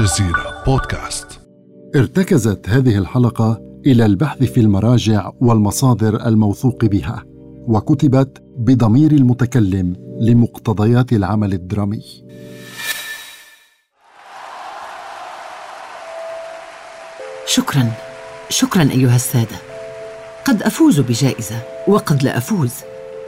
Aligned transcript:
الجزيرة 0.00 0.62
بودكاست. 0.66 1.26
ارتكزت 1.96 2.68
هذه 2.68 2.98
الحلقة 2.98 3.60
إلى 3.86 4.06
البحث 4.06 4.42
في 4.42 4.60
المراجع 4.60 5.30
والمصادر 5.40 6.26
الموثوق 6.26 6.84
بها 6.84 7.24
وكتبت 7.68 8.42
بضمير 8.58 9.10
المتكلم 9.10 9.96
لمقتضيات 10.20 11.12
العمل 11.12 11.52
الدرامي. 11.52 12.02
شكرا. 17.46 17.92
شكرا 18.48 18.82
أيها 18.82 19.16
السادة. 19.16 19.56
قد 20.44 20.62
أفوز 20.62 21.00
بجائزة 21.00 21.62
وقد 21.88 22.22
لا 22.22 22.38
أفوز. 22.38 22.72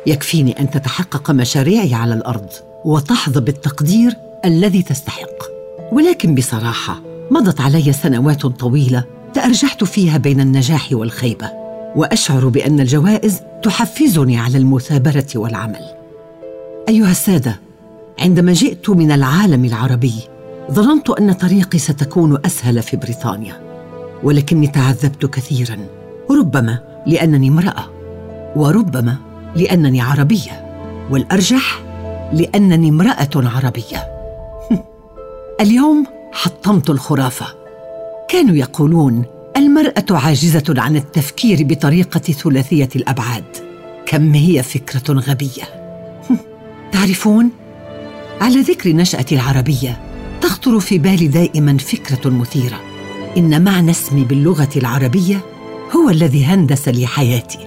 يكفيني 0.06 0.60
أن 0.60 0.70
تتحقق 0.70 1.30
مشاريعي 1.30 1.94
على 1.94 2.14
الأرض 2.14 2.48
وتحظى 2.84 3.40
بالتقدير 3.40 4.16
الذي 4.44 4.82
تستحق. 4.82 5.51
ولكن 5.92 6.34
بصراحة 6.34 7.00
مضت 7.30 7.60
علي 7.60 7.92
سنوات 7.92 8.46
طويلة 8.46 9.04
تارجحت 9.34 9.84
فيها 9.84 10.18
بين 10.18 10.40
النجاح 10.40 10.88
والخيبة 10.92 11.50
وأشعر 11.96 12.48
بأن 12.48 12.80
الجوائز 12.80 13.40
تحفزني 13.62 14.38
على 14.38 14.58
المثابرة 14.58 15.26
والعمل. 15.34 15.84
أيها 16.88 17.10
السادة 17.10 17.60
عندما 18.18 18.52
جئت 18.52 18.90
من 18.90 19.12
العالم 19.12 19.64
العربي 19.64 20.14
ظننت 20.70 21.10
أن 21.10 21.32
طريقي 21.32 21.78
ستكون 21.78 22.38
أسهل 22.44 22.82
في 22.82 22.96
بريطانيا 22.96 23.60
ولكني 24.22 24.66
تعذبت 24.66 25.26
كثيرا 25.26 25.76
ربما 26.30 26.78
لأنني 27.06 27.48
امرأة 27.48 27.84
وربما 28.56 29.16
لأنني 29.56 30.00
عربية 30.00 30.66
والأرجح 31.10 31.82
لأنني 32.32 32.88
امرأة 32.88 33.30
عربية. 33.36 34.11
اليوم 35.60 36.06
حطمت 36.32 36.90
الخرافة. 36.90 37.46
كانوا 38.28 38.56
يقولون 38.56 39.24
المرأة 39.56 40.04
عاجزة 40.10 40.64
عن 40.68 40.96
التفكير 40.96 41.58
بطريقة 41.62 42.20
ثلاثية 42.20 42.88
الأبعاد. 42.96 43.44
كم 44.06 44.34
هي 44.34 44.62
فكرة 44.62 45.12
غبية. 45.12 45.62
تعرفون 46.92 47.50
على 48.40 48.60
ذكر 48.60 48.92
نشاتي 48.92 49.34
العربية 49.34 50.00
تخطر 50.40 50.80
في 50.80 50.98
بالي 50.98 51.28
دائما 51.28 51.78
فكرة 51.78 52.30
مثيرة. 52.30 52.80
إن 53.36 53.64
معنى 53.64 53.90
اسمي 53.90 54.24
باللغة 54.24 54.70
العربية 54.76 55.40
هو 55.96 56.10
الذي 56.10 56.44
هندس 56.44 56.88
لي 56.88 57.06
حياتي 57.06 57.58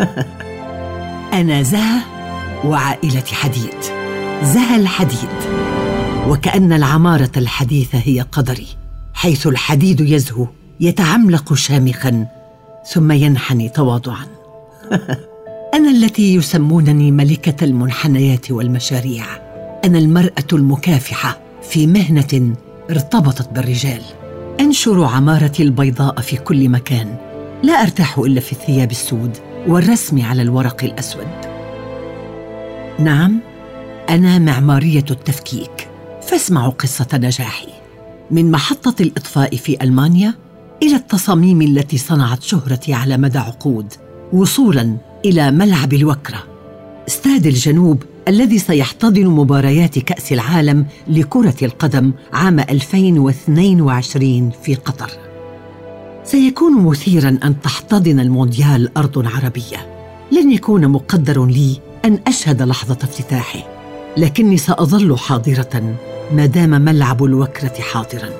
أنا 1.40 1.62
زها 1.62 2.02
وعائلة 2.64 3.24
حديد. 3.32 3.74
زها 4.42 4.76
الحديد. 4.76 5.79
وكأن 6.28 6.72
العمارة 6.72 7.30
الحديثة 7.36 7.98
هي 8.04 8.20
قدري 8.20 8.66
حيث 9.14 9.46
الحديد 9.46 10.00
يزهو 10.00 10.46
يتعملق 10.80 11.54
شامخا 11.54 12.26
ثم 12.92 13.12
ينحني 13.12 13.68
تواضعا. 13.68 14.26
أنا 15.74 15.90
التي 15.90 16.34
يسمونني 16.34 17.12
ملكة 17.12 17.64
المنحنيات 17.64 18.50
والمشاريع. 18.50 19.24
أنا 19.84 19.98
المرأة 19.98 20.46
المكافحة 20.52 21.38
في 21.62 21.86
مهنة 21.86 22.54
ارتبطت 22.90 23.48
بالرجال. 23.52 24.02
أنشر 24.60 25.04
عمارتي 25.04 25.62
البيضاء 25.62 26.20
في 26.20 26.36
كل 26.36 26.68
مكان. 26.68 27.16
لا 27.62 27.72
أرتاح 27.72 28.18
إلا 28.18 28.40
في 28.40 28.52
الثياب 28.52 28.90
السود 28.90 29.36
والرسم 29.66 30.22
على 30.22 30.42
الورق 30.42 30.84
الأسود. 30.84 31.28
نعم 32.98 33.40
أنا 34.10 34.38
معمارية 34.38 35.04
التفكيك. 35.10 35.89
فاسمعوا 36.30 36.70
قصة 36.70 37.06
نجاحي. 37.14 37.68
من 38.30 38.50
محطة 38.50 39.02
الإطفاء 39.02 39.56
في 39.56 39.82
ألمانيا 39.82 40.34
إلى 40.82 40.96
التصاميم 40.96 41.62
التي 41.62 41.98
صنعت 41.98 42.42
شهرتي 42.42 42.94
على 42.94 43.16
مدى 43.16 43.38
عقود 43.38 43.92
وصولا 44.32 44.96
إلى 45.24 45.50
ملعب 45.50 45.92
الوكرة. 45.92 46.44
استاد 47.08 47.46
الجنوب 47.46 48.02
الذي 48.28 48.58
سيحتضن 48.58 49.26
مباريات 49.26 49.98
كأس 49.98 50.32
العالم 50.32 50.86
لكرة 51.08 51.56
القدم 51.62 52.12
عام 52.32 52.60
2022 52.60 54.50
في 54.62 54.74
قطر. 54.74 55.10
سيكون 56.24 56.82
مثيرا 56.82 57.38
أن 57.44 57.60
تحتضن 57.62 58.20
المونديال 58.20 58.98
أرض 58.98 59.26
عربية. 59.26 60.10
لن 60.32 60.52
يكون 60.52 60.88
مقدر 60.88 61.46
لي 61.46 61.80
أن 62.04 62.18
أشهد 62.26 62.62
لحظة 62.62 62.98
افتتاحه. 63.02 63.69
لكني 64.16 64.56
سأظل 64.56 65.18
حاضرة 65.18 65.96
ما 66.32 66.46
دام 66.46 66.70
ملعب 66.70 67.24
الوكرة 67.24 67.80
حاضرا. 67.92 68.30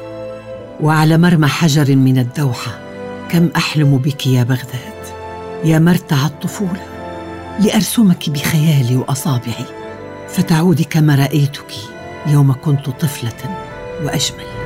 وعلى 0.81 1.19
مرمى 1.19 1.47
حجر 1.47 1.97
من 1.97 2.19
الدوحة 2.19 2.79
كم 3.31 3.49
أحلم 3.57 3.99
بك 3.99 4.27
يا 4.27 4.43
بغداد 4.43 5.01
يا 5.65 5.79
مرتع 5.79 6.27
الطفولة. 6.27 6.87
لأرسمك 7.61 8.31
بخيالي 8.31 8.97
وأصابعي 8.97 9.65
فتعودي 10.29 10.85
كما 10.85 11.15
رأيتك 11.15 11.75
يوم 12.27 12.53
كنت 12.53 12.91
طفلة 12.91 13.57
وأجمل. 14.05 14.60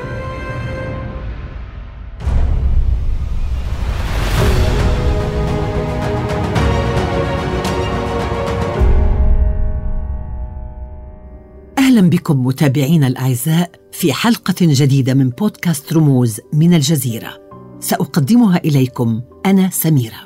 أهلا 11.95 12.11
بكم 12.11 12.47
متابعينا 12.47 13.07
الأعزاء 13.07 13.71
في 13.93 14.13
حلقة 14.13 14.55
جديدة 14.61 15.15
من 15.15 15.29
بودكاست 15.29 15.93
رموز 15.93 16.41
من 16.53 16.75
الجزيرة. 16.75 17.39
سأقدمها 17.81 18.61
إليكم 18.65 19.23
أنا 19.47 19.71
سميرة. 19.71 20.17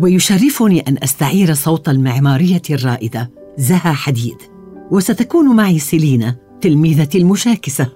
ويشرفني 0.00 0.80
أن 0.80 0.96
أستعير 1.02 1.54
صوت 1.54 1.88
المعمارية 1.88 2.62
الرائدة 2.70 3.30
زها 3.58 3.92
حديد. 3.92 4.36
وستكون 4.90 5.56
معي 5.56 5.78
سيلينا 5.78 6.36
تلميذتي 6.60 7.18
المشاكسة. 7.18 7.88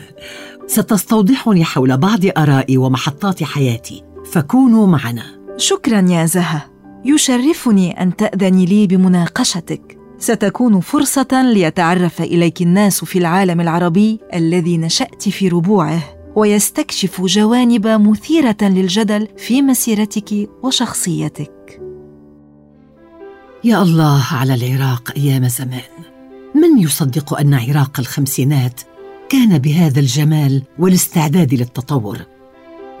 ستستوضحني 0.66 1.64
حول 1.64 1.96
بعض 1.96 2.20
آرائي 2.38 2.76
ومحطات 2.78 3.42
حياتي. 3.42 4.02
فكونوا 4.32 4.86
معنا. 4.86 5.24
شكرا 5.56 6.06
يا 6.08 6.26
زها. 6.26 6.70
يشرفني 7.04 8.02
أن 8.02 8.16
تأذني 8.16 8.66
لي 8.66 8.86
بمناقشتك. 8.86 9.95
ستكون 10.18 10.80
فرصة 10.80 11.52
ليتعرف 11.52 12.20
إليك 12.20 12.62
الناس 12.62 13.04
في 13.04 13.18
العالم 13.18 13.60
العربي 13.60 14.20
الذي 14.34 14.78
نشأت 14.78 15.28
في 15.28 15.48
ربوعه 15.48 16.02
ويستكشف 16.36 17.20
جوانب 17.20 17.86
مثيرة 17.86 18.56
للجدل 18.62 19.28
في 19.36 19.62
مسيرتك 19.62 20.48
وشخصيتك. 20.62 21.80
يا 23.64 23.82
الله 23.82 24.24
على 24.32 24.54
العراق 24.54 25.12
أيام 25.16 25.48
زمان 25.48 25.80
من 26.54 26.78
يصدق 26.78 27.38
أن 27.38 27.54
عراق 27.54 28.00
الخمسينات 28.00 28.80
كان 29.28 29.58
بهذا 29.58 30.00
الجمال 30.00 30.62
والاستعداد 30.78 31.54
للتطور؟ 31.54 32.18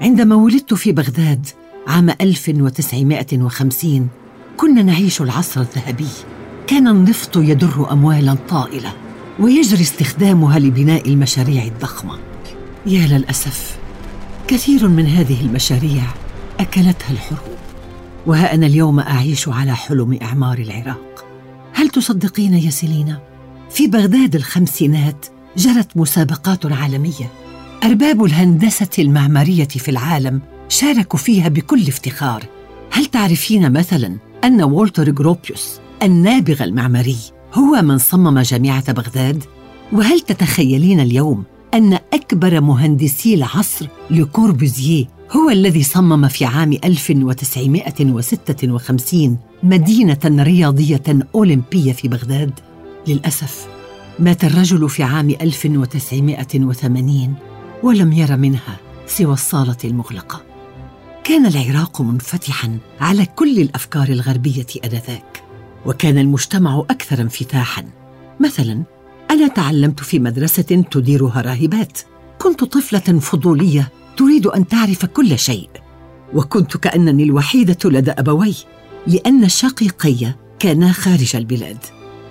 عندما 0.00 0.34
ولدت 0.34 0.74
في 0.74 0.92
بغداد 0.92 1.46
عام 1.86 2.10
1950 2.20 4.08
كنا 4.56 4.82
نعيش 4.82 5.20
العصر 5.20 5.60
الذهبي. 5.60 6.35
كان 6.66 6.88
النفط 6.88 7.36
يدر 7.36 7.92
أموالا 7.92 8.36
طائلة 8.48 8.92
ويجري 9.40 9.82
استخدامها 9.82 10.58
لبناء 10.58 11.08
المشاريع 11.08 11.64
الضخمة. 11.64 12.18
يا 12.86 13.06
للأسف 13.06 13.78
كثير 14.48 14.88
من 14.88 15.06
هذه 15.06 15.40
المشاريع 15.40 16.02
أكلتها 16.60 17.10
الحروب 17.10 17.56
وها 18.26 18.54
أنا 18.54 18.66
اليوم 18.66 19.00
أعيش 19.00 19.48
على 19.48 19.76
حلم 19.76 20.18
إعمار 20.22 20.58
العراق. 20.58 21.24
هل 21.74 21.88
تصدقين 21.88 22.54
يا 22.54 22.70
سيلينا؟ 22.70 23.20
في 23.70 23.86
بغداد 23.86 24.34
الخمسينات 24.34 25.26
جرت 25.56 25.96
مسابقات 25.96 26.66
عالمية. 26.66 27.30
أرباب 27.84 28.24
الهندسة 28.24 28.88
المعمارية 28.98 29.68
في 29.68 29.90
العالم 29.90 30.40
شاركوا 30.68 31.18
فيها 31.18 31.48
بكل 31.48 31.88
افتخار. 31.88 32.44
هل 32.90 33.06
تعرفين 33.06 33.72
مثلا 33.72 34.16
أن 34.44 34.62
والتر 34.62 35.10
جروبيوس 35.10 35.80
النابغة 36.02 36.64
المعماري 36.64 37.16
هو 37.54 37.82
من 37.82 37.98
صمم 37.98 38.40
جامعة 38.40 38.92
بغداد؟ 38.92 39.44
وهل 39.92 40.20
تتخيلين 40.20 41.00
اليوم 41.00 41.44
أن 41.74 41.98
أكبر 42.12 42.60
مهندسي 42.60 43.34
العصر 43.34 43.86
لكوربوزيه 44.10 45.06
هو 45.32 45.50
الذي 45.50 45.82
صمم 45.82 46.28
في 46.28 46.44
عام 46.44 46.72
1956 46.84 49.38
مدينة 49.62 50.18
رياضية 50.24 51.02
أولمبية 51.34 51.92
في 51.92 52.08
بغداد؟ 52.08 52.52
للأسف 53.08 53.66
مات 54.18 54.44
الرجل 54.44 54.88
في 54.88 55.02
عام 55.02 55.30
1980 55.30 57.34
ولم 57.82 58.12
ير 58.12 58.36
منها 58.36 58.76
سوى 59.06 59.32
الصالة 59.32 59.76
المغلقة. 59.84 60.42
كان 61.24 61.46
العراق 61.46 62.00
منفتحا 62.00 62.78
على 63.00 63.26
كل 63.26 63.58
الأفكار 63.58 64.08
الغربية 64.08 64.66
آنذاك، 64.84 65.35
وكان 65.86 66.18
المجتمع 66.18 66.84
أكثر 66.90 67.20
انفتاحا. 67.20 67.84
مثلا 68.40 68.82
أنا 69.30 69.48
تعلمت 69.48 70.00
في 70.00 70.18
مدرسة 70.18 70.84
تديرها 70.90 71.40
راهبات. 71.40 71.98
كنت 72.38 72.64
طفلة 72.64 73.18
فضولية 73.20 73.88
تريد 74.16 74.46
أن 74.46 74.68
تعرف 74.68 75.06
كل 75.06 75.38
شيء، 75.38 75.68
وكنت 76.34 76.76
كأنني 76.76 77.22
الوحيدة 77.22 77.78
لدى 77.84 78.10
أبوي، 78.10 78.54
لأن 79.06 79.48
شقيقي 79.48 80.34
كانا 80.58 80.92
خارج 80.92 81.36
البلاد. 81.36 81.78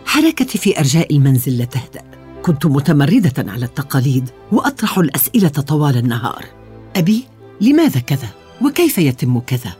حركتي 0.05 0.57
في 0.57 0.79
أرجاء 0.79 1.15
المنزل 1.15 1.57
لا 1.57 1.65
تهدأ 1.65 2.01
كنت 2.43 2.65
متمردة 2.65 3.51
على 3.51 3.65
التقاليد 3.65 4.29
وأطرح 4.51 4.97
الأسئلة 4.97 5.49
طوال 5.49 5.97
النهار 5.97 6.45
أبي 6.95 7.23
لماذا 7.61 7.99
كذا 7.99 8.27
وكيف 8.61 8.97
يتم 8.97 9.39
كذا 9.39 9.73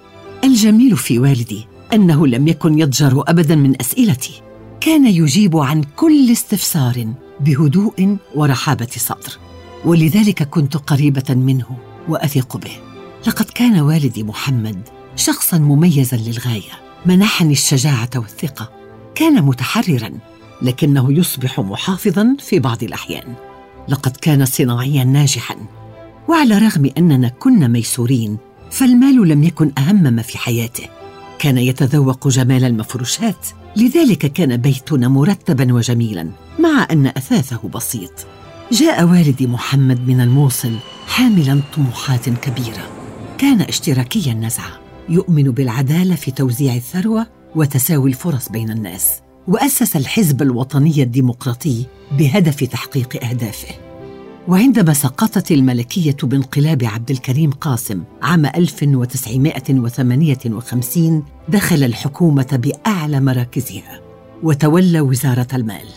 الجميل 0.44 0.98
في 0.98 1.20
والدي 1.20 1.68
أنه 1.96 2.28
لم 2.28 2.48
يكن 2.48 2.80
يضجر 2.80 3.24
ابدا 3.28 3.56
من 3.56 3.82
أسئلتي. 3.82 4.42
كان 4.82 5.08
يجيب 5.08 5.58
عن 5.58 5.84
كل 5.96 6.32
استفسار 6.32 7.08
بهدوء 7.40 8.18
ورحابة 8.36 8.88
صدر. 8.98 9.38
ولذلك 9.86 10.44
كنت 10.44 10.78
قريبة 10.78 11.24
منه 11.30 11.66
وأثق 12.08 12.58
به. 12.58 12.72
لقد 13.28 13.46
كان 13.46 13.80
والدي 13.80 14.24
محمد 14.24 14.82
شخصا 15.16 15.58
مميزا 15.58 16.18
للغاية. 16.18 16.72
منحني 17.06 17.52
الشجاعة 17.52 18.10
والثقة. 18.16 18.72
كان 19.16 19.44
متحررا 19.44 20.12
لكنه 20.62 21.14
يصبح 21.14 21.60
محافظا 21.60 22.36
في 22.40 22.60
بعض 22.60 22.84
الأحيان. 22.84 23.34
لقد 23.90 24.18
كان 24.18 24.46
صناعيا 24.46 25.04
ناجحا. 25.04 25.56
وعلى 26.28 26.58
رغم 26.58 26.92
أننا 26.98 27.28
كنا 27.28 27.68
ميسورين 27.68 28.38
فالمال 28.72 29.28
لم 29.28 29.44
يكن 29.44 29.72
أهم 29.78 30.04
ما 30.14 30.22
في 30.22 30.38
حياته. 30.38 30.95
كان 31.46 31.58
يتذوق 31.58 32.28
جمال 32.28 32.64
المفروشات 32.64 33.48
لذلك 33.76 34.34
كان 34.34 34.58
بيتنا 34.58 35.08
مرتبا 35.08 35.74
وجميلا 35.74 36.30
مع 36.60 36.88
أن 36.92 37.08
أثاثه 37.08 37.70
بسيط. 37.70 38.12
جاء 38.72 39.04
والدي 39.04 39.48
محمد 39.48 40.08
من 40.08 40.22
الموصل 40.22 40.72
حاملا 41.08 41.62
طموحات 41.76 42.30
كبيرة. 42.30 42.90
كان 43.38 43.62
اشتراكي 43.62 44.32
النزعه 44.32 44.80
يؤمن 45.10 45.44
بالعدالة 45.44 46.16
في 46.16 46.32
توزيع 46.32 46.76
الثروة 46.76 47.28
وتساوي 47.56 48.10
الفرص 48.10 48.50
بين 48.50 48.70
الناس. 48.70 49.12
وأسس 49.48 49.96
الحزب 49.96 50.42
الوطني 50.42 51.04
الديمقراطي 51.04 51.86
بهدف 52.12 52.64
تحقيق 52.64 53.24
أهدافه. 53.26 53.85
وعندما 54.48 54.94
سقطت 54.94 55.52
الملكية 55.52 56.16
بانقلاب 56.24 56.84
عبد 56.84 57.12
الكريم 57.12 57.52
قاسم 57.52 58.04
عام 58.22 58.46
1958 58.46 61.24
دخل 61.50 61.84
الحكومة 61.84 62.62
بأعلى 62.64 63.20
مراكزها 63.20 64.02
وتولى 64.44 65.02
وزارة 65.02 65.48
المال. 65.54 65.88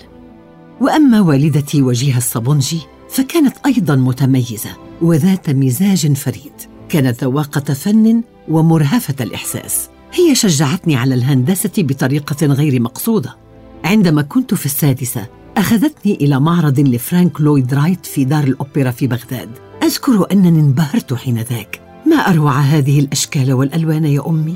وأما 0.81 1.21
والدتي 1.21 1.83
وجيهه 1.83 2.19
الصبنجي 2.19 2.81
فكانت 3.11 3.57
أيضا 3.67 3.97
متميزة 3.97 4.71
وذات 5.03 5.51
مزاج 5.51 6.13
فريد. 6.13 6.53
كانت 6.89 7.25
ذواقة 7.25 7.75
فن 7.75 8.23
ومرهفة 8.49 9.15
الإحساس. 9.21 9.89
هي 10.13 10.35
شجعتني 10.35 10.97
على 10.97 11.15
الهندسة 11.15 11.71
بطريقة 11.79 12.47
غير 12.47 12.83
مقصودة. 12.83 13.37
عندما 13.85 14.23
كنت 14.23 14.55
في 14.55 14.67
السادسة 14.67 15.27
أخذتني 15.59 16.15
إلى 16.15 16.41
معرض 16.41 16.81
لفرانك 16.81 17.41
لويد 17.41 17.75
رايت 17.75 18.07
في 18.07 18.25
دار 18.25 18.45
الأوبرا 18.45 18.91
في 18.91 19.07
بغداد. 19.07 19.49
أذكر 19.83 20.27
أنني 20.33 20.61
انبهرت 20.61 21.15
حينذاك. 21.15 21.81
ما 22.07 22.17
أروع 22.17 22.61
هذه 22.61 23.01
الأشكال 23.01 23.53
والألوان 23.53 24.05
يا 24.05 24.29
أمي؟ 24.29 24.55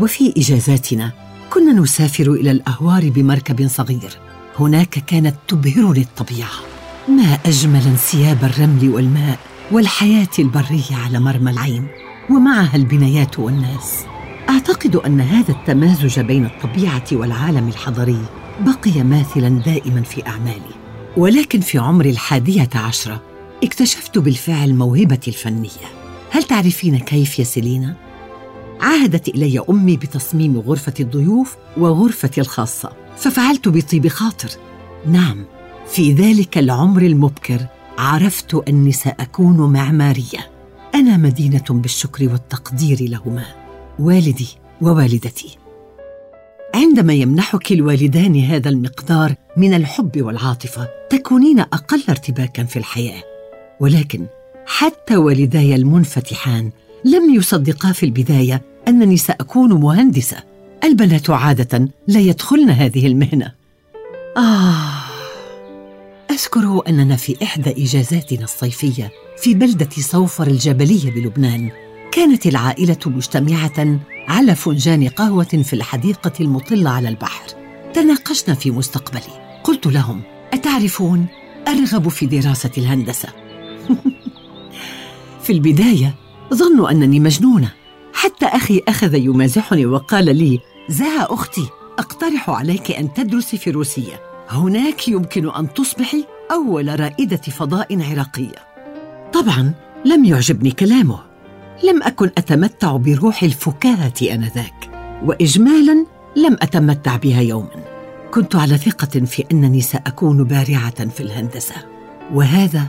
وفي 0.00 0.34
إجازاتنا 0.36 1.12
كنا 1.50 1.72
نسافر 1.72 2.32
إلى 2.32 2.50
الأهوار 2.50 3.10
بمركب 3.10 3.68
صغير. 3.68 4.18
هناك 4.58 4.88
كانت 4.88 5.34
تبهرني 5.48 6.00
الطبيعه 6.00 6.60
ما 7.08 7.38
أجمل 7.46 7.86
انسياب 7.86 8.44
الرمل 8.44 8.90
والماء 8.90 9.38
والحياة 9.72 10.28
البرية 10.38 10.96
على 11.06 11.20
مرمى 11.20 11.50
العين 11.50 11.86
ومعها 12.30 12.76
البنايات 12.76 13.38
والناس. 13.38 14.04
أعتقد 14.50 14.96
أن 14.96 15.20
هذا 15.20 15.50
التمازج 15.50 16.20
بين 16.20 16.46
الطبيعة 16.46 17.04
والعالم 17.12 17.68
الحضري 17.68 18.18
بقي 18.62 19.02
ماثلا 19.02 19.48
دائما 19.48 20.02
في 20.02 20.26
أعمالي 20.26 20.74
ولكن 21.16 21.60
في 21.60 21.78
عمر 21.78 22.04
الحادية 22.04 22.68
عشرة 22.74 23.22
اكتشفت 23.64 24.18
بالفعل 24.18 24.74
موهبتي 24.74 25.30
الفنية. 25.30 25.88
هل 26.30 26.42
تعرفين 26.42 26.98
كيف 26.98 27.38
يا 27.38 27.44
سيلينا؟ 27.44 27.96
عهدت 28.80 29.28
إلي 29.28 29.60
أمي 29.70 29.96
بتصميم 29.96 30.58
غرفة 30.58 30.94
الضيوف 31.00 31.56
وغرفتي 31.76 32.40
الخاصة 32.40 32.92
ففعلت 33.16 33.68
بطيب 33.68 34.08
خاطر. 34.08 34.50
نعم 35.06 35.44
في 35.86 36.12
ذلك 36.12 36.58
العمر 36.58 37.02
المبكر 37.02 37.66
عرفت 37.98 38.54
أني 38.68 38.92
سأكون 38.92 39.72
معمارية. 39.72 40.50
أنا 40.94 41.16
مدينة 41.16 41.64
بالشكر 41.70 42.28
والتقدير 42.28 42.98
لهما 43.00 43.44
والدي 43.98 44.48
ووالدتي. 44.80 45.61
عندما 46.74 47.12
يمنحك 47.12 47.72
الوالدان 47.72 48.40
هذا 48.40 48.68
المقدار 48.68 49.34
من 49.56 49.74
الحب 49.74 50.22
والعاطفة 50.22 50.88
تكونين 51.10 51.60
أقل 51.60 52.02
ارتباكا 52.08 52.64
في 52.64 52.78
الحياة. 52.78 53.22
ولكن 53.80 54.26
حتى 54.66 55.16
والداي 55.16 55.74
المنفتحان 55.74 56.70
لم 57.04 57.34
يصدقا 57.34 57.92
في 57.92 58.06
البداية 58.06 58.62
انني 58.88 59.16
ساكون 59.16 59.72
مهندسة. 59.72 60.36
البنات 60.84 61.30
عادة 61.30 61.88
لا 62.06 62.20
يدخلن 62.20 62.70
هذه 62.70 63.06
المهنة. 63.06 63.52
آه 64.36 65.02
أذكر 66.30 66.82
أننا 66.88 67.16
في 67.16 67.36
إحدى 67.42 67.84
إجازاتنا 67.84 68.44
الصيفية 68.44 69.10
في 69.36 69.54
بلدة 69.54 69.88
صوفر 69.90 70.46
الجبلية 70.46 71.10
بلبنان. 71.10 71.70
كانت 72.12 72.46
العائلة 72.46 72.96
مجتمعة 73.06 73.98
على 74.28 74.54
فنجان 74.54 75.08
قهوة 75.08 75.44
في 75.44 75.72
الحديقة 75.72 76.32
المطلة 76.40 76.90
على 76.90 77.08
البحر. 77.08 77.44
تناقشنا 77.94 78.54
في 78.54 78.70
مستقبلي. 78.70 79.60
قلت 79.64 79.86
لهم 79.86 80.22
أتعرفون؟ 80.52 81.26
أرغب 81.68 82.08
في 82.08 82.26
دراسة 82.26 82.70
الهندسة. 82.78 83.28
في 85.44 85.52
البداية 85.52 86.14
ظنوا 86.54 86.90
أنني 86.90 87.20
مجنونة. 87.20 87.72
حتى 88.14 88.46
أخي 88.46 88.82
أخذ 88.88 89.14
يمازحني 89.14 89.86
وقال 89.86 90.36
لي 90.36 90.60
زها 90.88 91.34
أختي 91.34 91.66
أقترح 91.98 92.50
عليك 92.50 92.90
أن 92.90 93.14
تدرسي 93.14 93.58
في 93.58 93.70
روسيا. 93.70 94.20
هناك 94.48 95.08
يمكن 95.08 95.50
أن 95.50 95.74
تصبحي 95.74 96.24
أول 96.50 97.00
رائدة 97.00 97.36
فضاء 97.36 98.10
عراقية. 98.10 98.72
طبعا 99.32 99.74
لم 100.04 100.24
يعجبني 100.24 100.70
كلامه. 100.70 101.31
لم 101.84 102.02
أكن 102.02 102.30
أتمتع 102.38 102.96
بروح 102.96 103.42
الفكاهة 103.42 104.14
آنذاك 104.22 104.90
واجمالا 105.24 106.06
لم 106.36 106.56
أتمتع 106.62 107.16
بها 107.16 107.40
يوما. 107.40 107.84
كنت 108.34 108.56
على 108.56 108.78
ثقة 108.78 109.20
في 109.20 109.44
أنني 109.52 109.80
سأكون 109.80 110.44
بارعة 110.44 111.08
في 111.08 111.22
الهندسة 111.22 111.74
وهذا 112.32 112.86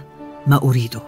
ما 0.47 0.57
أريده. 0.63 1.01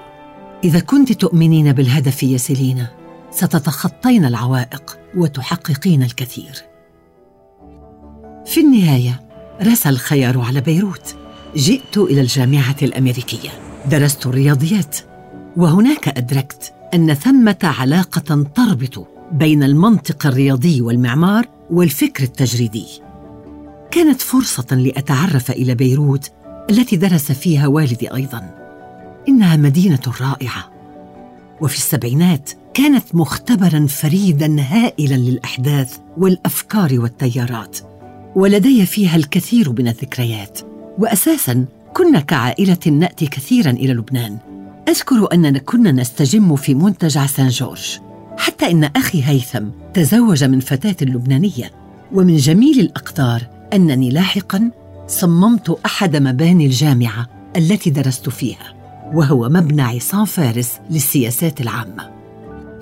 إذا 0.64 0.80
كنت 0.80 1.12
تؤمنين 1.12 1.74
بالهدف 1.74 2.24
يا 2.24 2.38
سيلينا 2.38 2.88
ستتخطين 3.32 4.26
العوائق 4.26 4.98
وتحققين 5.18 6.04
الكثير. 6.04 6.54
في 8.46 8.60
النهاية 8.60 9.20
رسى 9.62 9.90
الخيار 9.90 10.40
على 10.40 10.62
بيروت. 10.62 11.16
جئت 11.56 11.98
إلى 11.98 12.22
الجامعة 12.22 12.76
الأمريكية. 12.82 13.50
درست 13.90 14.26
الرياضيات 14.26 14.98
وهناك 15.58 16.08
أدركت 16.08 16.74
أن 16.94 17.14
ثمة 17.14 17.58
علاقة 17.64 18.44
تربط 18.56 19.08
بين 19.32 19.64
المنطق 19.64 20.28
الرياضي 20.28 20.82
والمعمار 20.82 21.48
والفكر 21.72 22.24
التجريدي. 22.24 22.86
كانت 23.92 24.22
فرصة 24.22 24.76
لأتعرف 24.76 25.52
إلى 25.52 25.76
بيروت 25.76 26.32
التي 26.70 26.96
درس 26.96 27.32
فيها 27.32 27.68
والدي 27.68 28.14
أيضا. 28.14 28.56
إنها 29.28 29.56
مدينة 29.56 30.00
رائعة. 30.22 30.72
وفي 31.62 31.76
السبعينات 31.76 32.50
كانت 32.74 33.16
مختبرا 33.16 33.88
فريدا 33.88 34.62
هائلا 34.62 35.16
للأحداث 35.16 35.98
والأفكار 36.18 37.00
والتيارات. 37.00 37.78
ولدي 38.36 38.86
فيها 38.86 39.16
الكثير 39.16 39.72
من 39.72 39.88
الذكريات. 39.88 40.60
وأساساً 40.98 41.66
كنا 41.94 42.20
كعائلة 42.20 42.78
نأتي 42.88 43.28
كثيراً 43.28 43.72
إلى 43.72 43.94
لبنان. 43.94 44.38
أذكر 44.90 45.28
أننا 45.34 45.60
كنا 45.60 45.92
نستجم 45.92 46.56
في 46.56 46.74
منتجع 46.74 47.26
سان 47.26 47.50
جورج 47.50 48.00
حتى 48.38 48.72
إن 48.72 48.84
أخي 48.84 49.24
هيثم 49.24 49.64
تزوج 49.94 50.44
من 50.44 50.60
فتاة 50.60 50.96
لبنانية. 51.02 51.72
ومن 52.14 52.38
جميل 52.38 52.80
الأقدار 52.80 53.42
أنني 53.74 54.10
لاحقاً 54.10 54.72
صممت 55.08 55.80
أحد 55.86 56.16
مباني 56.16 56.66
الجامعة 56.66 57.28
التي 57.58 57.90
درست 57.90 58.30
فيها 58.30 58.74
وهو 59.14 59.50
مبنى 59.50 59.82
عصام 59.82 60.26
فارس 60.26 60.80
للسياسات 60.90 61.62
العامة. 61.62 62.12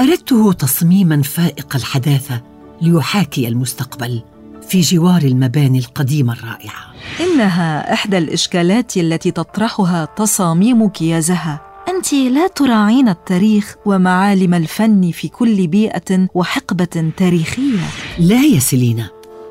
أردته 0.01 0.53
تصميماً 0.53 1.21
فائق 1.21 1.75
الحداثة 1.75 2.41
ليحاكي 2.81 3.47
المستقبل 3.47 4.21
في 4.67 4.81
جوار 4.81 5.21
المباني 5.21 5.79
القديمة 5.79 6.33
الرائعة. 6.33 6.93
إنها 7.19 7.93
إحدى 7.93 8.17
الإشكالات 8.17 8.97
التي 8.97 9.31
تطرحها 9.31 10.05
تصاميمك 10.05 11.01
يا 11.01 11.19
زها. 11.19 11.72
أنت 11.97 12.13
لا 12.13 12.47
تراعين 12.47 13.09
التاريخ 13.09 13.75
ومعالم 13.85 14.53
الفن 14.53 15.11
في 15.11 15.27
كل 15.27 15.67
بيئة 15.67 16.27
وحقبة 16.33 17.11
تاريخية. 17.17 17.79
لا 18.19 18.41
يا 18.45 18.59
سيلينا 18.59 19.09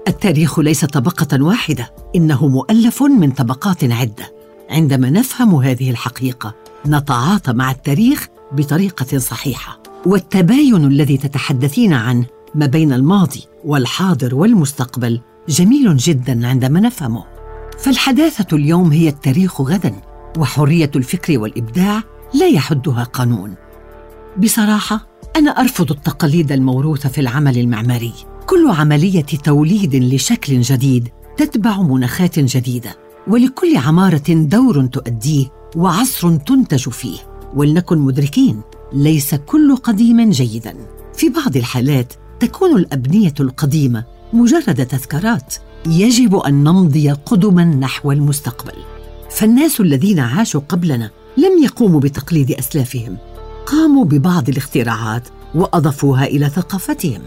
التاريخ 0.09 0.59
ليس 0.59 0.85
طبقة 0.85 1.43
واحدة 1.43 1.95
إنه 2.17 2.49
مؤلف 2.49 3.03
من 3.03 3.31
طبقات 3.31 3.85
عدة. 3.85 4.33
عندما 4.71 5.11
نفهم 5.11 5.55
هذه 5.55 5.91
الحقيقة 5.91 6.55
نتعاطى 6.87 7.53
مع 7.53 7.71
التاريخ 7.71 8.29
بطريقة 8.53 9.19
صحيحة. 9.19 9.83
والتباين 10.07 10.85
الذي 10.87 11.17
تتحدثين 11.17 11.93
عنه 11.93 12.27
ما 12.55 12.67
بين 12.67 12.93
الماضي 12.93 13.45
والحاضر 13.65 14.35
والمستقبل 14.35 15.21
جميل 15.49 15.97
جدا 15.97 16.49
عندما 16.49 16.81
نفهمه. 16.81 17.25
فالحداثة 17.79 18.57
اليوم 18.57 18.93
هي 18.93 19.09
التاريخ 19.09 19.61
غدا 19.61 19.95
وحرية 20.39 20.91
الفكر 20.97 21.39
والإبداع 21.39 22.03
لا 22.35 22.47
يحدها 22.47 23.05
قانون. 23.05 23.55
بصراحة 24.43 25.07
أنا 25.37 25.51
أرفض 25.51 25.91
التقاليد 25.91 26.53
الموروثة 26.53 27.09
في 27.09 27.21
العمل 27.21 27.59
المعماري. 27.59 28.13
كل 28.47 28.71
عملية 28.71 29.25
توليد 29.25 29.95
لشكل 29.95 30.61
جديد 30.61 31.09
تتبع 31.37 31.83
مناخات 31.83 32.39
جديدة 32.39 32.97
ولكل 33.29 33.77
عمارة 33.77 34.23
دور 34.29 34.87
تؤديه 34.87 35.47
وعصر 35.77 36.37
تنتج 36.37 36.89
فيه. 36.89 37.19
ولنكن 37.55 37.99
مدركين 37.99 38.61
ليس 38.93 39.35
كل 39.35 39.77
قديم 39.77 40.31
جيدا. 40.31 40.77
في 41.15 41.29
بعض 41.29 41.57
الحالات 41.57 42.13
تكون 42.41 42.77
الأبنية 42.77 43.35
القديمة 43.41 44.05
مجرد 44.33 44.87
تذكارات 44.87 45.55
يجب 45.87 46.37
أن 46.37 46.65
نمضي 46.65 47.11
قدما 47.11 47.65
نحو 47.65 48.13
المستقبل. 48.13 48.75
فالناس 49.31 49.81
الذين 49.81 50.19
عاشوا 50.19 50.61
قبلنا 50.69 51.11
لم 51.37 51.63
يقوموا 51.63 52.01
بتقليد 52.01 52.51
أسلافهم. 52.51 53.17
قاموا 53.67 54.05
ببعض 54.05 54.49
الاختراعات 54.49 55.29
وأضافوها 55.55 56.25
إلى 56.25 56.49
ثقافتهم. 56.49 57.23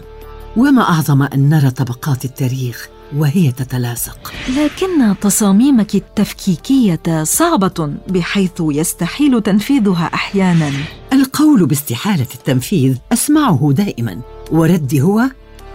وما 0.56 0.82
أعظم 0.82 1.22
أن 1.22 1.48
نرى 1.48 1.70
طبقات 1.70 2.24
التاريخ 2.24 2.88
وهي 3.16 3.52
تتلاصق. 3.52 4.32
لكن 4.48 5.20
تصاميمك 5.20 5.94
التفكيكية 5.94 7.22
صعبة 7.22 7.94
بحيث 8.08 8.52
يستحيل 8.60 9.42
تنفيذها 9.42 10.10
أحيانا. 10.14 10.70
القول 11.12 11.66
باستحالة 11.66 12.26
التنفيذ 12.34 12.96
أسمعه 13.12 13.72
دائما 13.72 14.20
وردي 14.52 15.02
هو 15.02 15.22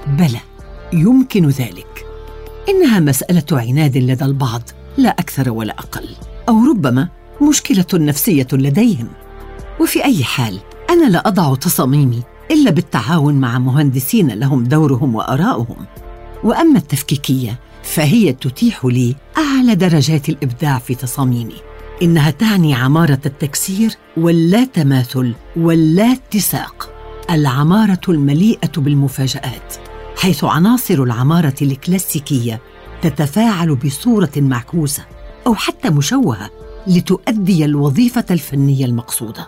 بلى 0.08 0.40
يمكن 0.94 1.48
ذلك. 1.48 2.06
إنها 2.70 3.00
مسألة 3.00 3.46
عناد 3.52 3.98
لدى 3.98 4.26
البعض 4.26 4.62
لا 4.98 5.10
أكثر 5.10 5.50
ولا 5.50 5.80
أقل. 5.80 6.10
أو 6.50 6.66
ربما 6.66 7.10
مشكلة 7.42 7.86
نفسية 7.94 8.48
لديهم. 8.54 9.08
وفي 9.80 10.06
أي 10.06 10.24
حال 10.24 10.60
أنا 10.90 11.10
لا 11.10 11.28
أضع 11.28 11.56
تصاميمي 11.56 12.24
إلا 12.52 12.72
بالتعاون 12.72 13.34
مع 13.34 13.60
مهندسين 13.60 14.32
لهم 14.32 14.64
دورهم 14.64 15.16
وآراؤهم 15.16 15.86
وأما 16.44 16.78
التفكيكية 16.78 17.60
فهي 17.84 18.34
تتيح 18.34 18.86
لي 18.86 19.16
أعلى 19.38 19.76
درجات 19.76 20.30
الإبداع 20.30 20.80
في 20.80 20.96
تصاميمي. 20.96 21.56
إنها 22.02 22.32
تعني 22.32 22.76
عمارة 22.76 23.20
التكسير 23.26 23.96
واللا 24.18 24.64
تماثل 24.64 25.34
واللا 25.56 26.12
اتساق 26.12 26.90
العمارة 27.30 28.02
المليئة 28.10 28.72
بالمفاجآت 28.78 29.76
حيث 30.18 30.44
عناصر 30.44 31.04
العمارة 31.04 31.56
الكلاسيكية 31.62 32.62
تتفاعل 33.02 33.76
بصورة 33.76 34.32
معكوسة 34.38 35.06
أو 35.48 35.56
حتى 35.56 35.90
مشوهة. 35.90 36.50
لتؤدي 36.88 37.66
الوظيفة 37.66 38.26
الفنية 38.32 38.86
المقصودة. 38.86 39.48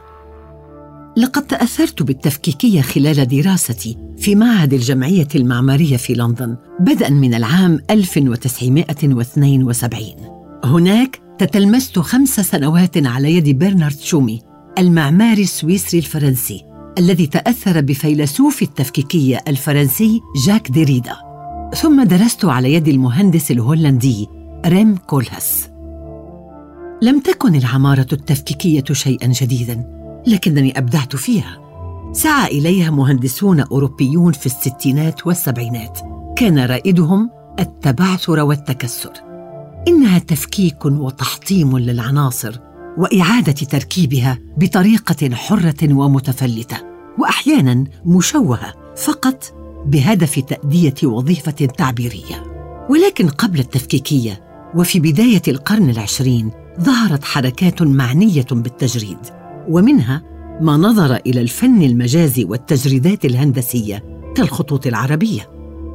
لقد 1.18 1.48
تأثرت 1.48 2.04
بالتفكيكية 2.04 2.82
خلال 2.82 3.28
دراستي 3.28 3.98
في 4.18 4.36
معهد 4.36 4.74
الجمعية 4.74 5.28
المعمارية 5.36 5.98
في 5.98 6.14
لندن 6.14 6.56
بدءا 6.80 7.10
من 7.10 7.34
العام 7.34 7.80
1972 7.90 10.16
هناك 10.64 11.22
تتلمست 11.38 12.00
خمس 12.00 12.40
سنوات 12.40 13.08
على 13.08 13.36
يد 13.36 13.60
برنارد 13.60 14.00
شومي 14.00 14.42
المعماري 14.78 15.44
السويسري 15.44 16.00
الفرنسي 16.00 16.66
الذي 16.98 17.28
تأثر 17.28 17.82
بفيلسوف 17.82 18.62
التفكيكية 18.62 19.42
الفرنسي 19.48 20.22
جاك 20.48 20.72
ديريدا. 20.72 21.16
ثم 21.76 22.04
درست 22.04 22.46
على 22.46 22.74
يد 22.74 22.88
المهندس 22.88 23.52
الهولندي 23.52 24.28
ريم 24.66 24.98
كولهاس 24.98 25.73
لم 27.02 27.20
تكن 27.20 27.56
العمارة 27.56 28.08
التفكيكية 28.14 28.84
شيئا 28.92 29.28
جديدا 29.28 29.86
لكنني 30.28 30.78
أبدعت 30.78 31.16
فيها. 31.16 31.60
سعى 32.12 32.48
إليها 32.48 32.92
مهندسون 32.92 33.60
أوروبيون 33.60 34.34
في 34.34 34.46
الستينات 34.46 35.28
والسبعينات. 35.28 36.00
كان 36.36 36.60
رائدهم 36.60 37.30
التبعثر 37.60 38.40
والتكسر. 38.40 39.12
إنها 39.88 40.20
تفكيك 40.20 40.86
وتحطيم 40.86 41.78
للعناصر 41.78 42.60
وإعادة 42.98 43.52
تركيبها 43.52 44.40
بطريقة 44.58 45.36
حرة 45.36 45.94
ومتفلتة 45.94 46.78
واحيانا 47.20 47.84
مشوهة 48.06 48.74
فقط 48.96 49.54
بهدف 49.86 50.40
تأدية 50.40 50.96
وظيفة 51.04 51.52
تعبيرية. 51.52 52.44
ولكن 52.90 53.30
قبل 53.30 53.60
التفكيكية 53.60 54.44
وفي 54.76 55.00
بداية 55.00 55.42
القرن 55.48 55.90
العشرين 55.90 56.52
ظهرت 56.82 57.24
حركات 57.24 57.82
معنية 57.82 58.46
بالتجريد 58.52 59.18
ومنها 59.70 60.22
ما 60.62 60.78
نظر 60.78 61.16
إلى 61.16 61.42
الفن 61.42 61.82
المجازي 61.82 62.44
والتجريدات 62.44 63.26
الهندسية 63.26 64.04
كالخطوط 64.36 64.88
العربية. 64.88 65.50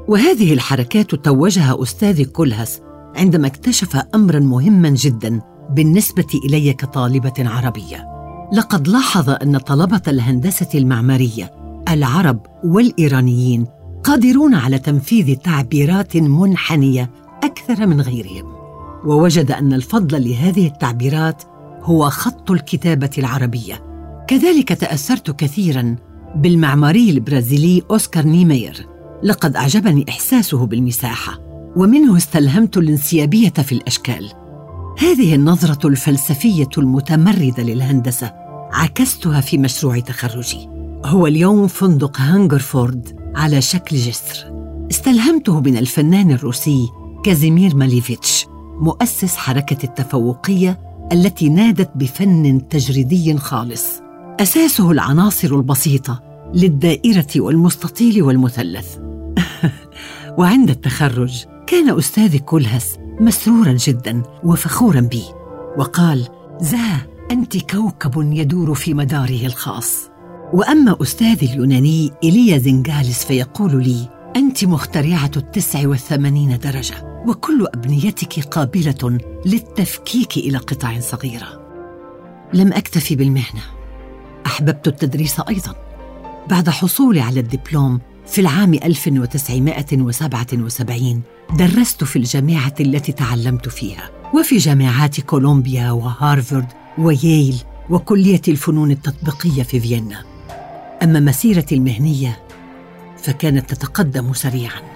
وهذه 0.09 0.53
الحركات 0.53 1.15
توجها 1.15 1.83
استاذي 1.83 2.25
كلهس 2.25 2.81
عندما 3.17 3.47
اكتشف 3.47 4.03
أمرا 4.15 4.39
مهما 4.39 4.89
جدا 4.89 5.41
بالنسبة 5.71 6.27
إلي 6.45 6.73
كطالبة 6.73 7.33
عربية. 7.39 8.09
لقد 8.53 8.89
لاحظ 8.89 9.31
أن 9.31 9.59
طلبة 9.59 10.03
الهندسة 10.09 10.69
المعمارية 10.75 11.53
العرب 11.89 12.47
والإيرانيين 12.65 13.67
قادرون 14.05 14.55
على 14.55 14.79
تنفيذ 14.79 15.37
تعبيرات 15.37 16.17
منحنية 16.17 17.11
أكثر 17.45 17.87
من 17.87 18.01
غيرهم. 18.01 18.58
ووجد 19.05 19.51
أن 19.51 19.73
الفضل 19.73 20.29
لهذه 20.29 20.67
التعبيرات 20.67 21.43
هو 21.83 22.11
خط 22.11 22.51
الكتابة 22.51 23.11
العربية. 23.19 23.83
كذلك 24.29 24.69
تأثرت 24.69 25.31
كثيرا 25.31 25.97
بالمعماري 26.37 27.11
البرازيلي 27.11 27.83
أوسكار 27.91 28.27
نيمير. 28.27 28.87
لقد 29.23 29.57
أعجبني 29.57 30.05
إحساسه 30.09 30.67
بالمساحة 30.67 31.39
ومنه 31.77 32.17
استلهمت 32.17 32.77
الانسيابية 32.77 33.49
في 33.49 33.73
الأشكال. 33.73 34.33
هذه 34.99 35.35
النظرة 35.35 35.89
الفلسفية 35.89 36.69
المتمردة 36.79 37.63
للهندسة 37.63 38.33
عكستها 38.73 39.41
في 39.41 39.59
مشروع 39.59 39.99
تخرجي. 39.99 40.69
هو 41.05 41.27
اليوم 41.27 41.67
فندق 41.67 42.21
هانجرفورد 42.21 43.33
على 43.37 43.61
شكل 43.61 43.97
جسر. 43.97 44.53
استلهمته 44.91 45.61
من 45.61 45.77
الفنان 45.77 46.31
الروسي 46.31 46.89
كازيمير 47.25 47.77
ماليفيتش. 47.77 48.47
مؤسس 48.81 49.37
حركة 49.37 49.85
التفوقية 49.85 50.81
التي 51.13 51.49
نادت 51.49 51.91
بفن 51.95 52.69
تجريدي 52.69 53.37
خالص. 53.37 53.87
أساسه 54.41 54.91
العناصر 54.91 55.49
البسيطة 55.49 56.23
للدائرة 56.55 57.27
والمستطيل 57.37 58.23
والمثلث. 58.23 58.97
وعند 60.39 60.71
التخرج 60.71 61.45
كان 61.67 61.99
استاذي 61.99 62.39
كلهس 62.39 62.99
مسرورا 63.21 63.73
جدا 63.73 64.23
وفخورا 64.45 65.01
بي 65.01 65.23
وقال 65.79 66.29
زها 66.61 67.07
أنت 67.31 67.57
كوكب 67.57 68.33
يدور 68.33 68.75
في 68.75 68.95
مداره 68.95 69.47
الخاص. 69.47 70.11
وأما 70.53 70.97
استاذي 71.03 71.47
اليوناني 71.47 72.13
ايليا 72.25 72.59
زنجالس 72.59 73.25
فيقول 73.25 73.85
لي 73.85 74.09
أنت 74.37 74.65
مخترعة 74.65 75.31
التسع 75.37 75.89
والثمانين 75.89 76.59
درجة. 76.59 77.08
وكل 77.27 77.67
أبنيتك 77.75 78.41
قابلة 78.41 79.19
للتفكيك 79.47 80.37
إلى 80.37 80.59
قطع 80.59 81.01
صغيرة. 81.01 81.69
لم 82.55 82.73
أكتفي 82.73 83.17
بالمهنة. 83.17 83.63
أحببت 84.47 84.89
التدريس 84.89 85.41
أيضا. 85.41 85.75
بعد 86.51 86.71
حصولي 86.71 87.21
على 87.21 87.41
الدبلوم 87.41 88.01
في 88.27 88.41
العام 88.41 88.75
1977 88.75 91.23
درست 91.59 92.05
في 92.05 92.17
الجامعة 92.17 92.75
التي 92.81 93.13
تعلمت 93.13 93.69
فيها 93.69 94.11
وفي 94.35 94.57
جامعات 94.57 95.21
كولومبيا 95.21 95.91
وهارفارد 95.91 96.67
وييل 96.99 97.57
وكلية 97.91 98.43
الفنون 98.49 98.91
التطبيقية 98.91 99.63
في 99.63 99.81
فيينا. 99.81 100.25
أما 101.03 101.21
مسيرتي 101.21 101.75
المهنية 101.75 102.39
فكانت 103.23 103.75
تتقدم 103.75 104.33
سريعا. 104.33 104.88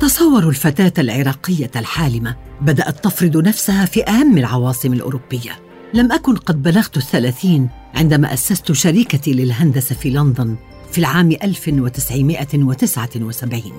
تصوروا 0.00 0.50
الفتاة 0.50 0.92
العراقية 0.98 1.70
الحالمة 1.76 2.36
بدأت 2.60 3.04
تفرض 3.04 3.36
نفسها 3.36 3.84
في 3.84 4.08
أهم 4.08 4.38
العواصم 4.38 4.92
الأوروبية. 4.92 5.58
لم 5.94 6.12
أكن 6.12 6.36
قد 6.36 6.62
بلغت 6.62 6.96
الثلاثين 6.96 7.68
عندما 7.94 8.34
أسست 8.34 8.72
شركتي 8.72 9.32
للهندسة 9.32 9.94
في 9.94 10.10
لندن 10.10 10.56
في 10.92 10.98
العام 10.98 11.30
1979 11.42 13.72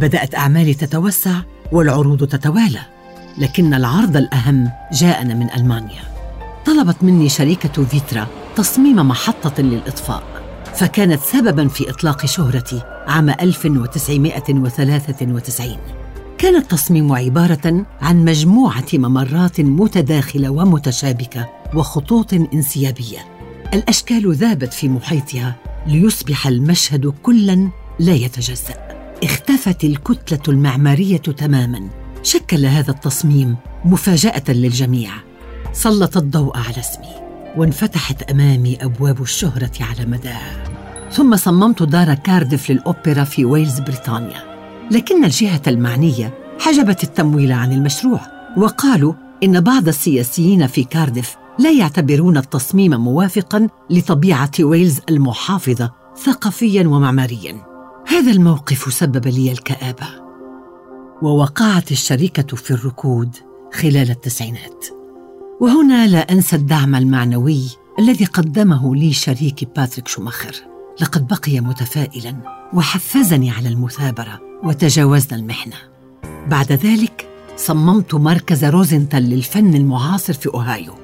بدأت 0.00 0.34
أعمالي 0.34 0.74
تتوسع 0.74 1.34
والعروض 1.72 2.28
تتوالى 2.28 2.80
لكن 3.38 3.74
العرض 3.74 4.16
الأهم 4.16 4.70
جاءنا 4.92 5.34
من 5.34 5.50
ألمانيا. 5.50 6.02
طلبت 6.66 6.96
مني 7.02 7.28
شركه 7.28 7.84
فيترا 7.84 8.26
تصميم 8.56 8.96
محطة 8.96 9.62
للإطفاء 9.62 10.22
فكانت 10.74 11.20
سببا 11.22 11.68
في 11.68 11.90
إطلاق 11.90 12.26
شهرتي 12.26 12.82
عام 13.06 13.30
1993 13.30 15.76
كان 16.38 16.56
التصميم 16.56 17.12
عبارة 17.12 17.86
عن 18.00 18.24
مجموعة 18.24 18.86
ممرات 18.94 19.60
متداخلة 19.60 20.50
ومتشابكة 20.50 21.48
وخطوط 21.74 22.34
انسيابية. 22.34 23.18
الأشكال 23.74 24.34
ذابت 24.34 24.72
في 24.72 24.88
محيطها 24.88 25.56
ليصبح 25.86 26.46
المشهد 26.46 27.14
كلا 27.22 27.70
لا 27.98 28.14
يتجزأ. 28.14 28.74
اختفت 29.24 29.84
الكتلة 29.84 30.40
المعمارية 30.48 31.16
تماما. 31.16 31.88
شكل 32.22 32.66
هذا 32.66 32.90
التصميم 32.90 33.56
مفاجأة 33.84 34.44
للجميع. 34.48 35.10
سلط 35.72 36.16
الضوء 36.16 36.56
على 36.56 36.80
اسمي 36.80 37.14
وانفتحت 37.56 38.22
أمامي 38.22 38.78
أبواب 38.80 39.22
الشهرة 39.22 39.72
على 39.80 40.06
مداها 40.06 40.83
ثم 41.14 41.36
صممت 41.36 41.82
دار 41.82 42.14
كاردف 42.14 42.70
للأوبرا 42.70 43.24
في 43.24 43.44
ويلز 43.44 43.80
بريطانيا. 43.80 44.54
لكن 44.90 45.24
الجهة 45.24 45.62
المعنية 45.66 46.34
حجبت 46.60 47.04
التمويل 47.04 47.52
عن 47.52 47.72
المشروع 47.72 48.20
وقالوا 48.56 49.12
إن 49.44 49.60
بعض 49.60 49.88
السياسيين 49.88 50.66
في 50.66 50.84
كاردف 50.84 51.36
لا 51.58 51.72
يعتبرون 51.72 52.36
التصميم 52.36 53.00
موافقا 53.00 53.68
لطبيعة 53.90 54.50
ويلز 54.60 55.00
المحافظة 55.10 55.90
ثقافيا 56.24 56.88
ومعماريا. 56.88 57.66
هذا 58.06 58.32
الموقف 58.32 58.94
سبب 58.94 59.26
لي 59.26 59.52
الكآبة. 59.52 60.06
ووقعت 61.22 61.92
الشركة 61.92 62.56
في 62.56 62.70
الركود 62.70 63.36
خلال 63.72 64.10
التسعينات. 64.10 64.86
وهنا 65.60 66.06
لا 66.06 66.32
أنسى 66.32 66.56
الدعم 66.56 66.94
المعنوي 66.94 67.62
الذي 67.98 68.24
قدمه 68.24 68.96
لي 68.96 69.12
شريكي 69.12 69.66
باتريك 69.76 70.08
شوماخر. 70.08 70.73
لقد 71.00 71.26
بقي 71.26 71.60
متفائلا 71.60 72.36
وحفزني 72.72 73.50
على 73.50 73.68
المثابرة 73.68 74.40
وتجاوزنا 74.62 75.38
المحنة. 75.38 75.76
بعد 76.48 76.72
ذلك 76.72 77.28
صممت 77.56 78.14
مركز 78.14 78.64
روزنتال 78.64 79.22
للفن 79.22 79.74
المعاصر 79.74 80.32
في 80.32 80.46
أوهايو. 80.46 80.94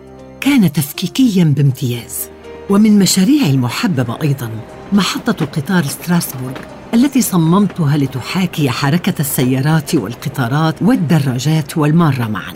كان 0.40 0.72
تفكيكيا 0.72 1.44
بامتياز. 1.44 2.28
ومن 2.70 2.98
مشاريعي 2.98 3.50
المحببة 3.50 4.18
أيضا 4.22 4.50
محطة 4.92 5.46
قطار 5.46 5.84
ستراسبورغ 5.84 6.56
التي 6.94 7.22
صممتها 7.22 7.96
لتحاكي 7.96 8.70
حركة 8.70 9.14
السيارات 9.20 9.94
والقطارات 9.94 10.82
والدراجات 10.82 11.78
والمارة 11.78 12.28
معا. 12.28 12.54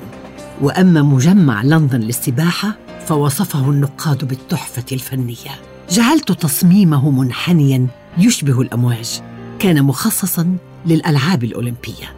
وأما 0.60 1.02
مجمع 1.02 1.62
لندن 1.62 2.00
للسباحة 2.00 2.76
فوصفه 3.06 3.70
النقاد 3.70 4.24
بالتحفة 4.28 4.84
الفنية. 4.92 5.73
جعلت 5.90 6.32
تصميمه 6.32 7.10
منحنيا 7.10 7.86
يشبه 8.18 8.60
الأمواج. 8.60 9.20
كان 9.58 9.82
مخصصا 9.82 10.56
للألعاب 10.86 11.44
الأولمبية. 11.44 12.14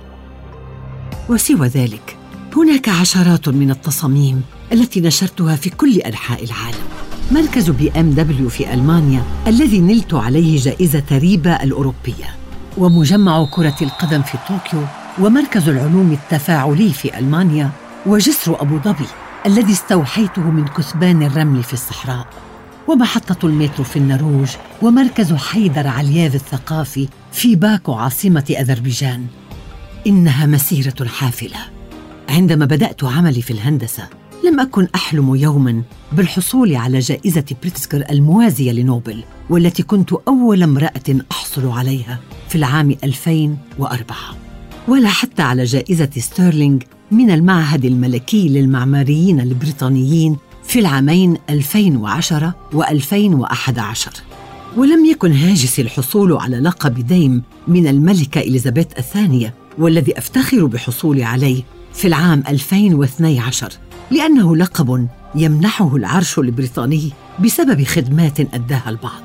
وسوى 1.28 1.68
ذلك 1.68 2.16
هناك 2.56 2.88
عشرات 2.88 3.48
من 3.48 3.70
التصاميم 3.70 4.42
التي 4.72 5.00
نشرتها 5.00 5.56
في 5.56 5.70
كل 5.70 5.98
أنحاء 5.98 6.44
العالم. 6.44 6.86
مركز 7.32 7.70
BMW 7.70 8.48
في 8.48 8.74
ألمانيا 8.74 9.22
الذي 9.46 9.80
نلت 9.80 10.14
عليه 10.14 10.58
جائزة 10.58 11.04
ريبا 11.12 11.62
الأوروبية. 11.62 12.36
ومجمع 12.78 13.46
كرة 13.50 13.76
القدم 13.82 14.22
في 14.22 14.38
طوكيو 14.48 14.82
ومركز 15.20 15.68
العلوم 15.68 16.12
التفاعلي 16.12 16.92
في 16.92 17.18
ألمانيا 17.18 17.70
وجسر 18.06 18.62
أبو 18.62 18.78
ظبي 18.78 19.06
الذي 19.46 19.72
استوحيته 19.72 20.42
من 20.42 20.64
كثبان 20.64 21.22
الرمل 21.22 21.62
في 21.62 21.72
الصحراء. 21.72 22.26
ومحطة 22.88 23.46
المترو 23.46 23.84
في 23.84 23.96
النرويج 23.96 24.50
ومركز 24.82 25.32
حيدر 25.32 25.86
علياف 25.86 26.34
الثقافي 26.34 27.08
في 27.32 27.56
باكو 27.56 27.92
عاصمة 27.92 28.54
أذربيجان. 28.60 29.26
إنها 30.06 30.46
مسيرة 30.46 31.04
حافلة. 31.06 31.58
عندما 32.28 32.64
بدأت 32.66 33.04
عملي 33.04 33.42
في 33.42 33.50
الهندسة 33.50 34.08
لم 34.44 34.60
أكن 34.60 34.88
أحلم 34.94 35.34
يوما 35.34 35.82
بالحصول 36.12 36.76
على 36.76 36.98
جائزة 36.98 37.44
بريتسكر 37.62 38.04
الموازية 38.10 38.72
لنوبل 38.72 39.24
والتي 39.50 39.82
كنت 39.82 40.12
أول 40.28 40.62
امرأة 40.62 41.16
أحصل 41.30 41.68
عليها 41.68 42.18
في 42.48 42.56
العام 42.56 42.96
2004 43.04 44.16
ولا 44.88 45.08
حتى 45.08 45.42
على 45.42 45.64
جائزة 45.64 46.10
ستيرلينغ 46.16 46.78
من 47.10 47.30
المعهد 47.30 47.84
الملكي 47.84 48.48
للمعماريين 48.48 49.40
البريطانيين 49.40 50.36
في 50.66 50.78
العامين 50.78 51.36
2010 51.50 52.54
و2011 52.72 54.08
ولم 54.76 55.04
يكن 55.04 55.32
هاجس 55.32 55.80
الحصول 55.80 56.32
على 56.32 56.56
لقب 56.60 57.06
Dame 57.06 57.42
من 57.68 57.86
الملكة 57.86 58.40
إليزابيث 58.40 58.86
الثانية 58.98 59.54
والذي 59.78 60.18
أفتخر 60.18 60.66
بحصولي 60.66 61.24
عليه 61.24 61.62
في 61.94 62.06
العام 62.06 62.42
2012 62.48 63.72
لأنه 64.10 64.56
لقب 64.56 65.08
يمنحه 65.34 65.96
العرش 65.96 66.38
البريطاني 66.38 67.12
بسبب 67.44 67.84
خدمات 67.84 68.40
أداها 68.40 68.90
البعض 68.90 69.22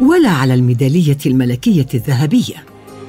ولا 0.00 0.30
على 0.30 0.54
الميدالية 0.54 1.18
الملكية 1.26 1.86
الذهبية. 1.94 2.64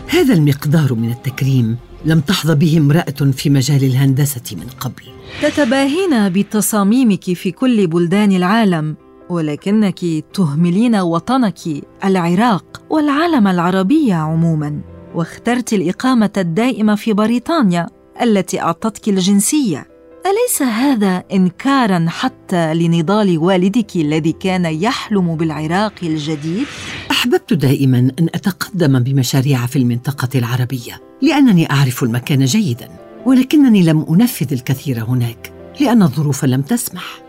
هذا 0.07 0.33
المقدار 0.33 0.93
من 0.93 1.11
التكريم 1.11 1.77
لم 2.05 2.19
تحظى 2.19 2.55
به 2.55 2.77
امرأة 2.77 3.31
في 3.31 3.49
مجال 3.49 3.83
الهندسة 3.83 4.55
من 4.55 4.67
قبل. 4.79 5.03
تتباهين 5.41 6.29
بتصاميمك 6.29 7.33
في 7.33 7.51
كل 7.51 7.87
بلدان 7.87 8.31
العالم 8.31 8.95
ولكنك 9.29 9.99
تهملين 10.33 10.95
وطنك 10.95 11.59
العراق 12.05 12.81
والعالم 12.89 13.47
العربي 13.47 14.13
عموما 14.13 14.81
واخترت 15.15 15.73
الإقامة 15.73 16.29
الدائمة 16.37 16.95
في 16.95 17.13
بريطانيا 17.13 17.87
التي 18.21 18.61
أعطتك 18.61 19.09
الجنسية. 19.09 19.92
أليس 20.25 20.61
هذا 20.61 21.23
انكارا 21.33 22.05
حتى 22.09 22.73
لنضال 22.73 23.37
والدك 23.37 23.95
الذي 23.95 24.31
كان 24.31 24.65
يحلم 24.65 25.35
بالعراق 25.35 25.93
الجديد؟ 26.03 26.65
أحببت 27.11 27.53
دائما 27.53 27.97
أن 27.97 28.27
أتقدم 28.35 28.99
بمشاريع 28.99 29.65
في 29.65 29.75
المنطقة 29.75 30.29
العربية 30.35 31.01
لأنني 31.21 31.71
أعرف 31.71 32.03
المكان 32.03 32.45
جيدا 32.45 32.89
ولكنني 33.25 33.83
لم 33.83 34.05
أنفذ 34.09 34.53
الكثير 34.53 35.03
هناك 35.03 35.53
لأن 35.81 36.03
الظروف 36.03 36.45
لم 36.45 36.61
تسمح. 36.61 37.21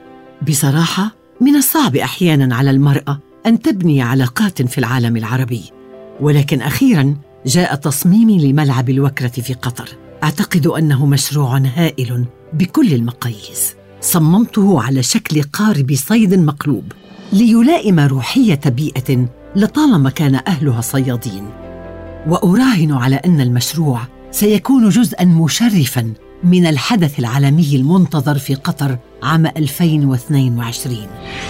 بصراحة 0.49 1.15
من 1.41 1.57
الصعب 1.57 1.97
أحيانا 1.97 2.57
على 2.57 2.71
المرأة 2.71 3.19
أن 3.47 3.63
تبني 3.63 4.03
علاقات 4.03 4.63
في 4.63 4.79
العالم 4.79 5.17
العربي. 5.17 5.63
ولكن 6.21 6.63
أخيرا 6.63 7.17
جاء 7.47 7.75
تصميمي 7.75 8.53
لملعب 8.53 8.91
الوكرة 8.91 9.29
في 9.29 9.55
قطر. 9.55 9.89
أعتقد 10.23 10.67
أنه 10.67 11.07
مشروع 11.07 11.59
هائل 11.59 12.25
بكل 12.55 12.95
المقاييس. 12.95 13.75
صممته 14.01 14.83
على 14.83 15.03
شكل 15.03 15.43
قارب 15.43 15.95
صيد 15.95 16.35
مقلوب 16.35 16.93
ليلائم 17.33 18.01
روحية 18.01 18.61
بيئة 18.67 19.27
لطالما 19.57 20.11
كان 20.11 20.41
أهلها 20.47 20.81
صيادين. 20.81 21.51
وأراهن 22.27 22.93
على 22.93 23.17
أن 23.17 23.41
المشروع 23.41 24.01
سيكون 24.31 24.89
جزءا 24.89 25.25
مشرفا 25.25 26.13
من 26.45 26.67
الحدث 26.67 27.19
العالمي 27.19 27.77
المنتظر 27.77 28.39
في 28.39 28.55
قطر 28.55 28.99
عام 29.23 29.47
2022 29.47 30.97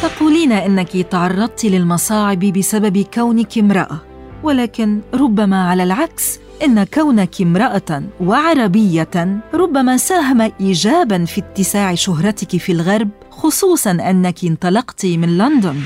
تقولين 0.02 0.52
إنك 0.52 0.96
تعرضت 0.96 1.64
للمصاعب 1.64 2.38
بسبب 2.38 3.06
كونك 3.14 3.58
امرأة 3.58 4.00
ولكن 4.42 5.00
ربما 5.14 5.68
على 5.68 5.82
العكس 5.82 6.38
إن 6.62 6.84
كونك 6.84 7.40
امرأة 7.40 8.02
وعربية 8.20 9.42
ربما 9.54 9.96
ساهم 9.96 10.40
ايجابا 10.60 11.24
في 11.24 11.40
اتساع 11.40 11.94
شهرتك 11.94 12.56
في 12.56 12.72
الغرب 12.72 13.08
خصوصا 13.30 13.90
أنك 13.90 14.44
انطلقت 14.44 15.06
من 15.06 15.38
لندن. 15.38 15.80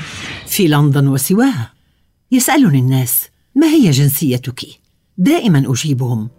في 0.47 0.67
لندن 0.67 1.07
وسواها. 1.07 1.73
يسألني 2.31 2.79
الناس 2.79 3.27
ما 3.55 3.67
هي 3.67 3.89
جنسيتك؟ 3.91 4.61
دائما 5.17 5.63
أجيبهم 5.67 6.29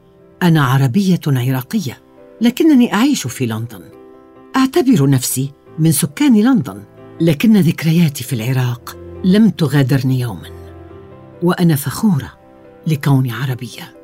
أنا 0.43 0.65
عربية 0.65 1.21
عراقية 1.27 2.03
لكنني 2.41 2.95
أعيش 2.95 3.27
في 3.27 3.47
لندن. 3.47 3.83
أعتبر 4.57 5.11
نفسي 5.11 5.53
من 5.79 5.93
سكان 5.93 6.41
لندن 6.41 6.83
لكن 7.21 7.57
ذكرياتي 7.57 8.25
في 8.25 8.33
العراق 8.33 8.97
لم 9.25 9.51
تغادرني 9.51 10.21
يوما. 10.21 10.51
وأنا 11.43 11.77
فخورة 11.77 12.33
لكوني 12.87 13.33
عربية. 13.33 14.00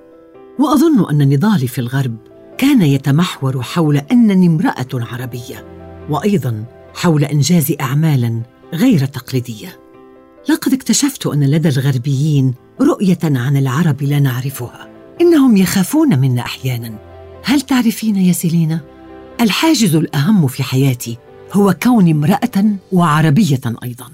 وأظن 0.58 1.10
أن 1.10 1.28
نضالي 1.34 1.68
في 1.68 1.78
الغرب 1.78 2.16
كان 2.58 2.82
يتمحور 2.82 3.62
حول 3.62 3.96
أنني 3.96 4.46
امرأة 4.46 4.88
عربية 4.94 5.66
وأيضا 6.10 6.64
حول 6.94 7.24
إنجاز 7.24 7.74
اعمال 7.80 8.42
غير 8.74 9.06
تقليدية. 9.06 9.78
لقد 10.48 10.72
اكتشفت 10.72 11.26
أن 11.26 11.50
لدى 11.50 11.68
الغربيين 11.68 12.54
رؤية 12.80 13.18
عن 13.24 13.56
العرب 13.56 14.02
لا 14.02 14.20
نعرفها. 14.20 14.88
إنهم 15.20 15.56
يخافون 15.56 16.18
منا 16.18 16.40
أحيانا. 16.42 16.98
هل 17.44 17.60
تعرفين 17.60 18.16
يا 18.16 18.32
سيلينا؟ 18.32 18.80
الحاجز 19.40 19.94
الأهم 19.94 20.46
في 20.46 20.62
حياتي 20.62 21.18
هو 21.52 21.76
كوني 21.82 22.12
امرأة 22.12 22.76
وعربية 22.92 23.60
أيضا. 23.82 24.06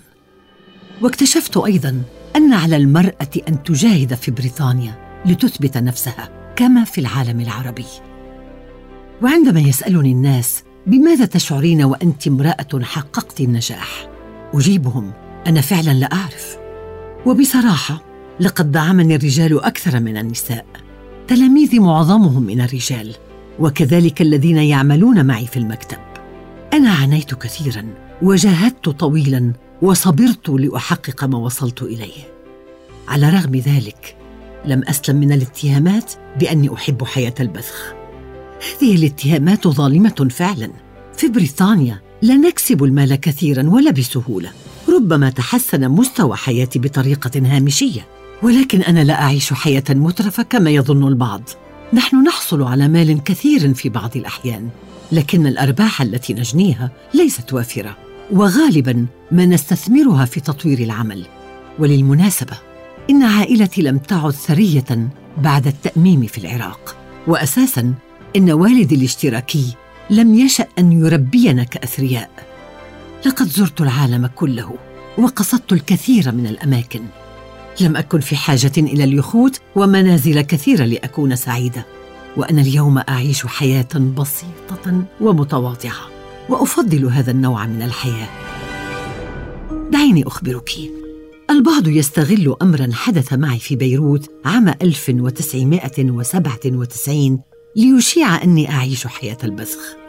واكتشفت 1.02 1.57
أيضا 1.57 2.02
أن 2.37 2.52
على 2.52 2.76
المرأة 2.76 3.31
أن 3.48 3.62
تجاهد 3.62 4.14
في 4.14 4.31
بريطانيا. 4.31 5.12
لتثبت 5.27 5.77
نفسها 5.77 6.29
كما 6.57 6.85
في 6.85 7.01
العالم 7.01 7.41
العربي. 7.41 7.87
وعندما 9.23 9.61
يسألني 9.61 10.13
الناس 10.13 10.63
بماذا 10.87 11.25
تشعرين 11.25 11.83
وأنت 11.83 12.27
امرأة 12.27 12.83
حققت 12.83 13.41
النجاح 13.41 14.09
أجيبهم 14.55 15.13
أنا 15.47 15.61
فعلا 15.61 15.91
لا 15.91 16.13
أعرف. 16.13 16.57
وبصراحة 17.27 18.03
لقد 18.41 18.73
دعمني 18.73 19.17
الرجال 19.17 19.65
أكثر 19.65 20.01
من 20.01 20.17
النساء. 20.17 20.67
تلاميذي 21.29 21.79
معظمهم 21.79 22.43
من 22.43 22.61
الرجال 22.61 23.15
وكذلك 23.59 24.23
الذين 24.23 24.57
يعملون 24.57 25.27
معي 25.27 25.47
في 25.47 25.57
المكتب. 25.57 25.99
أنا 26.73 26.91
عانيت 26.91 27.35
كثيرا 27.35 27.87
وجاهدت 28.23 28.89
طويلا 28.89 29.53
وصبرت 29.83 30.49
لأحقق 30.49 31.25
ما 31.25 31.39
وصلت 31.39 31.83
إليه. 31.83 32.33
على 33.09 33.31
رغم 33.31 33.57
ذلك 33.57 34.17
لم 34.66 34.83
أسلم 34.88 35.16
من 35.16 35.33
الاتهامات 35.33 36.12
بأني 36.40 36.75
أحب 36.75 37.05
حياة 37.05 37.35
البذخ 37.40 37.92
هذه 38.62 38.96
الاتهامات 38.96 39.68
ظالمة 39.68 40.29
فعلا. 40.31 40.70
في 41.16 41.29
بريطانيا 41.29 42.01
لا 42.22 42.35
نكسب 42.35 42.85
المال 42.85 43.14
كثيرا 43.14 43.68
ولا 43.68 43.90
بسهولة. 43.90 44.51
ربما 44.88 45.31
تحسن 45.31 45.88
مستوى 45.88 46.37
حياتي 46.37 46.79
بطريقة 46.79 47.31
هامشية. 47.37 48.07
ولكن 48.42 48.83
أنا 48.83 49.05
لا 49.05 49.22
أعيش 49.22 49.53
حياة 49.53 49.85
مترفة 49.90 50.42
كما 50.42 50.70
يظن 50.70 51.09
البعض. 51.09 51.42
نحن 51.92 52.22
نحصل 52.25 52.62
على 52.62 52.88
مال 52.88 53.25
كثير 53.25 53.75
في 53.75 53.88
بعض 53.88 54.16
الأحيان. 54.16 54.68
لكن 55.12 55.46
الأرباح 55.46 56.03
التي 56.03 56.35
نجنيها 56.35 56.90
ليست 57.14 57.53
وافرة. 57.53 57.96
وغالبا 58.33 59.07
ما 59.31 59.46
نستثمرها 59.46 60.25
في 60.25 60.40
تطوير 60.40 60.79
العمل. 60.79 61.27
وللمناسبة 61.79 62.57
إن 63.11 63.23
عائلتي 63.23 63.83
لم 63.83 63.99
تعد 63.99 64.31
ثريه 64.31 65.09
بعد 65.38 65.67
التأميم 65.67 66.27
في 66.27 66.38
العراق. 66.38 66.97
واساسا 67.27 67.95
إن 68.37 68.51
والدي 68.51 68.95
الاشتراكي 68.95 69.75
لم 70.11 70.35
يشأ 70.35 70.67
أن 70.79 70.93
يربينا 70.93 71.65
كأثرياء. 71.65 72.31
لقد 73.27 73.47
زرت 73.49 73.81
العالم 73.81 74.27
كله 74.27 74.75
وقصدت 75.19 75.73
الكثير 75.73 76.33
من 76.33 76.47
الأماكن. 76.47 77.01
لم 77.81 77.97
أكن 77.97 78.21
في 78.21 78.37
حاجة 78.37 78.73
إلى 78.77 79.05
اليخوت 79.05 79.61
ومنازل 79.77 80.41
كثيرة 80.41 80.85
لأكون 80.85 81.37
سعيدة. 81.37 81.87
وأنا 82.37 82.61
اليوم 82.61 82.99
أعيش 82.99 83.47
حياة 83.47 83.95
بسيطة 84.19 85.05
ومتواضعة. 85.21 86.09
وأفضل 86.49 87.05
هذا 87.05 87.31
النوع 87.31 87.67
من 87.67 87.83
الحياة. 87.83 88.29
دعيني 89.91 90.27
أخبرك. 90.27 91.02
البعض 91.53 91.88
يستغل 91.88 92.57
امرا 92.62 92.88
حدث 92.93 93.33
معي 93.33 93.59
في 93.59 93.77
بيروت 93.77 94.31
عام 94.45 94.75
1997 94.83 97.41
ليشيع 97.77 98.43
أني 98.43 98.71
أعيش 98.71 99.07
حياة 99.07 99.37
البذخ 99.45 100.03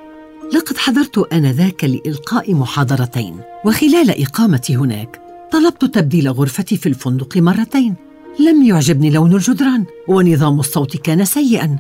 لقد 0.54 0.78
حضرت 0.78 1.34
آنذاك 1.34 1.84
لإلقاء 1.84 2.54
محاضرتين 2.54 3.40
وخلال 3.66 4.22
إقامتي 4.22 4.76
هناك 4.76 5.22
طلبت 5.52 5.86
تبديل 5.86 6.30
غرفتي 6.30 6.78
في 6.78 6.90
الفندق 6.90 7.38
مرتين. 7.38 7.96
لم 8.40 8.64
يعجبني 8.64 9.10
لون 9.10 9.34
الجدران 9.34 9.86
ونظام 10.08 10.60
الصوت 10.60 10.98
كان 10.98 11.26
سيئا 11.26 11.80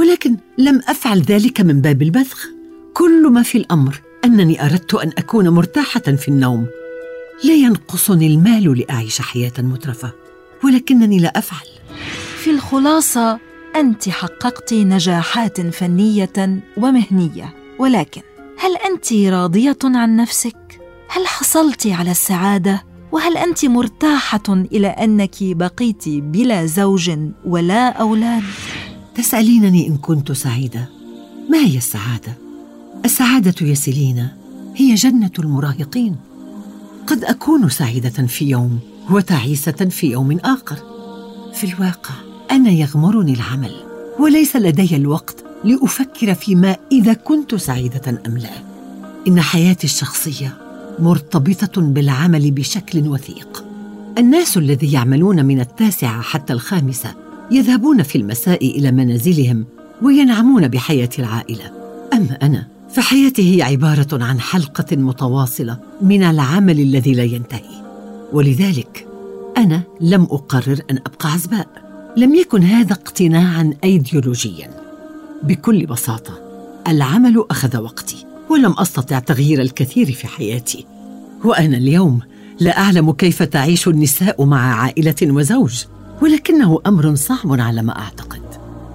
ولكن 0.00 0.36
لم 0.58 0.80
أفعل 0.88 1.20
ذلك 1.20 1.60
من 1.60 1.80
باب 1.80 2.02
البذخ 2.02 2.46
كل 2.94 3.30
ما 3.30 3.42
في 3.42 3.58
الأمر 3.58 4.00
أنني 4.24 4.66
أردت 4.66 4.94
أن 4.94 5.12
أكون 5.18 5.48
مرتاحة 5.48 6.00
في 6.00 6.28
النوم. 6.28 6.66
لا 7.44 7.54
ينقصني 7.54 8.26
المال 8.26 8.78
لأعيش 8.78 9.20
حياة 9.20 9.52
مترفة 9.58 10.12
ولكنني 10.64 11.18
لا 11.18 11.38
أفعل. 11.38 11.66
في 12.42 12.50
الخلاصة 12.50 13.38
أنت 13.76 14.08
حققت 14.08 14.74
نجاحات 14.74 15.60
فنية 15.60 16.62
ومهنية 16.76 17.54
ولكن 17.78 18.22
هل 18.58 18.76
أنت 18.76 19.12
راضية 19.12 19.78
عن 19.84 20.16
نفسك؟ 20.16 20.80
هل 21.08 21.26
حصلت 21.26 21.86
على 21.86 22.10
السعادة؟ 22.10 22.84
وهل 23.12 23.36
أنت 23.36 23.64
مرتاحة 23.64 24.42
إلى 24.48 24.86
أنك 24.86 25.36
بقيت 25.42 26.08
بلا 26.08 26.66
زوج 26.66 27.10
ولا 27.44 27.88
أولاد؟ 27.88 28.42
تسألينني 29.14 29.86
إن 29.88 29.96
كنت 29.96 30.32
سعيدة. 30.32 30.88
ما 31.50 31.58
هي 31.58 31.76
السعادة؟ 31.76 32.36
السعادة 33.04 33.66
يا 33.66 33.74
سيلينا 33.74 34.36
هي 34.76 34.94
جنة 34.94 35.30
المراهقين. 35.38 36.16
قد 37.06 37.24
أكون 37.24 37.68
سعيدة 37.68 38.26
في 38.26 38.48
يوم 38.48 38.78
وتعيسة 39.10 39.72
في 39.72 40.10
يوم 40.10 40.38
آخر. 40.38 40.76
في 41.54 41.64
الواقع 41.64 42.14
أنا 42.50 42.70
يغمرني 42.70 43.34
العمل 43.34 43.72
وليس 44.18 44.56
لدي 44.56 44.96
الوقت 44.96 45.44
لأفكر 45.64 46.34
فيما 46.34 46.76
إذا 46.92 47.12
كنت 47.12 47.54
سعيدة 47.54 48.22
أم 48.26 48.38
لا. 48.38 48.50
إن 49.28 49.40
حياتي 49.40 49.84
الشخصية 49.84 50.56
مرتبطة 50.98 51.80
بالعمل 51.80 52.50
بشكل 52.50 53.08
وثيق. 53.08 53.64
الناس 54.18 54.56
الذي 54.56 54.92
يعملون 54.92 55.44
من 55.44 55.60
التاسعة 55.60 56.22
حتى 56.22 56.52
الخامسة 56.52 57.14
يذهبون 57.50 58.02
في 58.02 58.18
المساء 58.18 58.78
إلى 58.78 58.92
منازلهم 58.92 59.64
وينعمون 60.02 60.68
بحياة 60.68 61.10
العائلة. 61.18 61.72
أما 62.12 62.38
أنا 62.42 62.71
فحياتي 62.92 63.56
هي 63.56 63.62
عبارة 63.62 64.24
عن 64.24 64.40
حلقة 64.40 64.96
متواصلة 64.96 65.78
من 66.00 66.22
العمل 66.22 66.80
الذي 66.80 67.14
لا 67.14 67.24
ينتهي. 67.24 67.82
ولذلك 68.32 69.06
أنا 69.56 69.82
لم 70.00 70.22
أقرر 70.22 70.80
أن 70.90 70.98
أبقى 70.98 71.32
عزباء. 71.32 71.68
لم 72.16 72.34
يكن 72.34 72.62
هذا 72.62 72.92
اقتناعا 72.92 73.74
ايديولوجيا. 73.84 74.70
بكل 75.42 75.86
بساطة 75.86 76.40
العمل 76.88 77.44
أخذ 77.50 77.76
وقتي 77.76 78.26
ولم 78.50 78.72
أستطع 78.78 79.18
تغيير 79.18 79.60
الكثير 79.60 80.12
في 80.12 80.26
حياتي. 80.26 80.86
وأنا 81.44 81.76
اليوم 81.76 82.20
لا 82.60 82.78
أعلم 82.78 83.12
كيف 83.12 83.42
تعيش 83.42 83.88
النساء 83.88 84.44
مع 84.44 84.74
عائلة 84.74 85.16
وزوج 85.22 85.84
ولكنه 86.22 86.80
أمر 86.86 87.14
صعب 87.14 87.60
على 87.60 87.82
ما 87.82 87.98
أعتقد. 87.98 88.42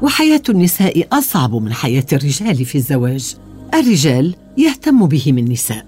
وحياة 0.01 0.43
النساء 0.49 1.07
أصعب 1.11 1.55
من 1.55 1.73
حياة 1.73 2.05
الرجال 2.13 2.65
في 2.65 2.77
الزواج. 2.77 3.35
الرجال 3.79 4.35
يهتم 4.57 5.05
بهم 5.05 5.37
النساء 5.37 5.85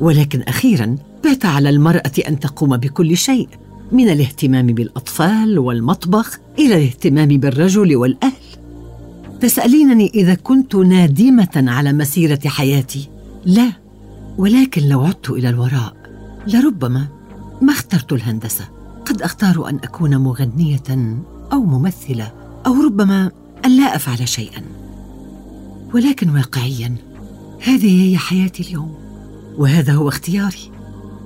ولكن 0.00 0.42
أخيرا 0.42 0.96
بات 1.24 1.44
على 1.44 1.70
المرأة 1.70 2.12
أن 2.28 2.40
تقوم 2.40 2.76
بكل 2.76 3.16
شيء 3.16 3.48
من 3.92 4.08
الاهتمام 4.08 4.66
بالأطفال 4.66 5.58
والمطبخ 5.58 6.38
إلى 6.58 6.74
الاهتمام 6.74 7.28
بالرجل 7.28 7.96
والأهل. 7.96 8.32
تسألينني 9.40 10.10
إذا 10.14 10.34
كنت 10.34 10.74
نادمة 10.74 11.64
على 11.66 11.92
مسيرة 11.92 12.40
حياتي. 12.46 13.08
لا 13.44 13.72
ولكن 14.38 14.88
لو 14.88 15.00
عدت 15.00 15.30
إلى 15.30 15.48
الوراء 15.48 15.96
لربما 16.46 17.06
ما 17.62 17.72
اخترت 17.72 18.12
الهندسة. 18.12 18.64
قد 19.06 19.22
أختار 19.22 19.68
أن 19.68 19.76
أكون 19.76 20.16
مغنية 20.16 21.16
أو 21.52 21.62
ممثلة 21.62 22.32
أو 22.66 22.74
ربما 22.82 23.30
أن 23.64 23.76
لا 23.76 23.96
أفعل 23.96 24.28
شيئا. 24.28 24.62
ولكن 25.94 26.30
واقعيا 26.30 26.96
هذه 27.62 28.10
هي 28.10 28.18
حياتي 28.18 28.62
اليوم 28.62 28.94
وهذا 29.58 29.92
هو 29.92 30.08
اختياري 30.08 30.72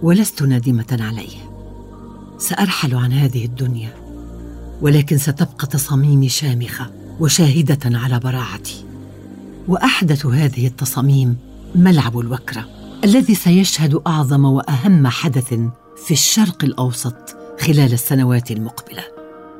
ولست 0.02 0.42
نادمة 0.42 0.98
عليه. 1.00 1.50
سأرحل 2.38 2.94
عن 2.94 3.12
هذه 3.12 3.44
الدنيا 3.44 3.94
ولكن 4.80 5.18
ستبقى 5.18 5.66
تصاميمي 5.66 6.28
شامخة 6.28 6.90
وشاهدة 7.20 7.98
على 7.98 8.18
براعتي. 8.18 8.84
وأحدث 9.68 10.26
هذه 10.26 10.66
التصاميم 10.66 11.36
ملعب 11.74 12.18
الوكرة 12.18 12.64
الذي 13.04 13.34
سيشهد 13.34 14.00
أعظم 14.06 14.44
وأهم 14.44 15.06
حدث 15.06 15.54
في 16.06 16.10
الشرق 16.10 16.64
الأوسط 16.64 17.36
خلال 17.60 17.92
السنوات 17.92 18.50
المقبلة. 18.50 19.02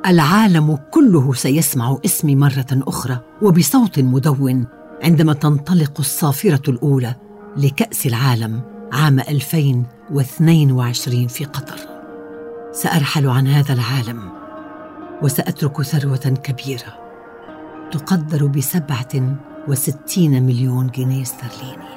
العالم 0.06 0.78
كله 0.90 1.34
سيسمع 1.34 1.98
اسمي 2.04 2.36
مرة 2.36 2.66
أخرى 2.72 3.20
وبصوت 3.42 3.98
مدون 3.98 4.66
عندما 5.02 5.32
تنطلق 5.32 5.92
الصافرة 5.98 6.70
الأولى 6.70 7.14
لكأس 7.56 8.06
العالم 8.06 8.60
عام 8.92 9.20
2022 9.20 11.26
في 11.26 11.44
قطر. 11.44 11.78
سأرحل 12.72 13.28
عن 13.28 13.46
هذا 13.46 13.72
العالم 13.72 14.32
وسأترك 15.22 15.82
ثروة 15.82 16.16
كبيرة 16.16 17.04
تقدر 17.92 18.46
بسبعة 18.46 19.38
وستين 19.68 20.42
مليون 20.42 20.86
جنيه 20.86 21.22
استرليني. 21.22 21.94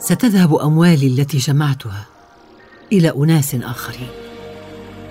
ستذهب 0.00 0.54
أموالي 0.54 1.06
التي 1.06 1.38
جمعتها 1.38 2.06
إلى 2.92 3.10
أناس 3.10 3.54
آخرين. 3.54 4.08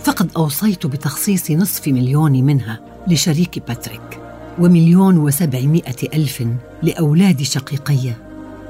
فقد 0.04 0.32
أوصيت 0.38 0.86
بتخصيص 0.86 1.52
نصف 1.52 1.88
مليون 1.88 2.32
منها 2.32 2.80
لشريك 3.08 3.68
باتريك. 3.68 4.19
ومليون 4.60 5.18
وسبعمائة 5.18 5.96
ألف 6.14 6.48
لأولاد 6.84 7.42
شقيقي 7.42 8.14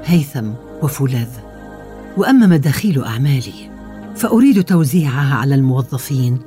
هيثم 0.04 0.50
وفولاذ. 0.82 1.28
وأما 2.16 2.46
مداخيل 2.46 3.04
أعمالي 3.04 3.70
فأريد 4.16 4.64
توزيعها 4.64 5.34
على 5.34 5.54
الموظفين 5.54 6.38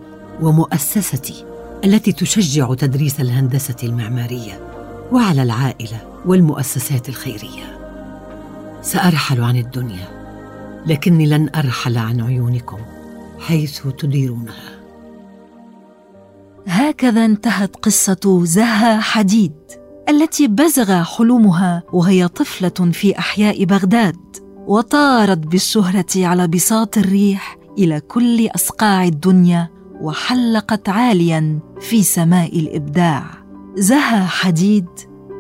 ومؤسستي 0.42 1.46
التي 1.86 2.12
تشجع 2.12 2.74
تدريس 2.74 3.20
الهندسة 3.20 3.76
المعمارية 3.84 4.60
وعلى 5.12 5.44
العائلة 5.44 6.02
والمؤسسات 6.26 7.10
الخيرية. 7.10 7.80
سأرحل 8.82 9.42
عن 9.42 9.58
الدنيا 9.58 10.08
لكني 10.86 11.26
لن 11.26 11.50
أرحل 11.56 11.98
عن 11.98 12.22
عيونكم 12.22 12.78
حيث 13.40 13.88
تديرونها. 14.00 14.73
هكذا 16.68 17.26
انتهت 17.26 17.76
قصة 17.76 18.42
زها 18.44 19.00
حديد 19.00 19.54
التي 20.10 20.48
بزغ 20.48 21.04
حلمها 21.04 21.84
وهي 21.94 22.28
طفلة 22.28 22.92
في 22.92 23.18
أحياء 23.20 23.64
بغداد 23.64 24.38
وطارت 24.68 25.38
بالشهرة 25.38 26.06
على 26.16 26.48
بساط 26.48 26.98
الريح 26.98 27.58
إلى 27.78 28.00
كل 28.00 28.48
أصقاع 28.56 29.04
الدنيا 29.04 29.70
وحلقت 30.02 30.90
عاليا 30.90 31.60
في 31.82 32.04
سماء 32.04 32.60
الإبداع. 32.60 33.26
زها 33.76 34.26
حديد 34.26 34.86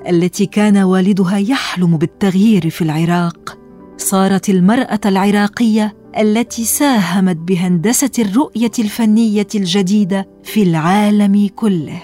التي 0.09 0.45
كان 0.45 0.77
والدها 0.77 1.37
يحلم 1.37 1.97
بالتغيير 1.97 2.69
في 2.69 2.81
العراق 2.81 3.57
صارت 3.97 4.49
المرأة 4.49 4.99
العراقية 5.05 6.02
التي 6.17 6.65
ساهمت 6.65 7.35
بهندسة 7.35 8.11
الرؤية 8.19 8.71
الفنية 8.79 9.47
الجديدة 9.55 10.27
في 10.43 10.63
العالم 10.63 11.49
كله. 11.55 12.01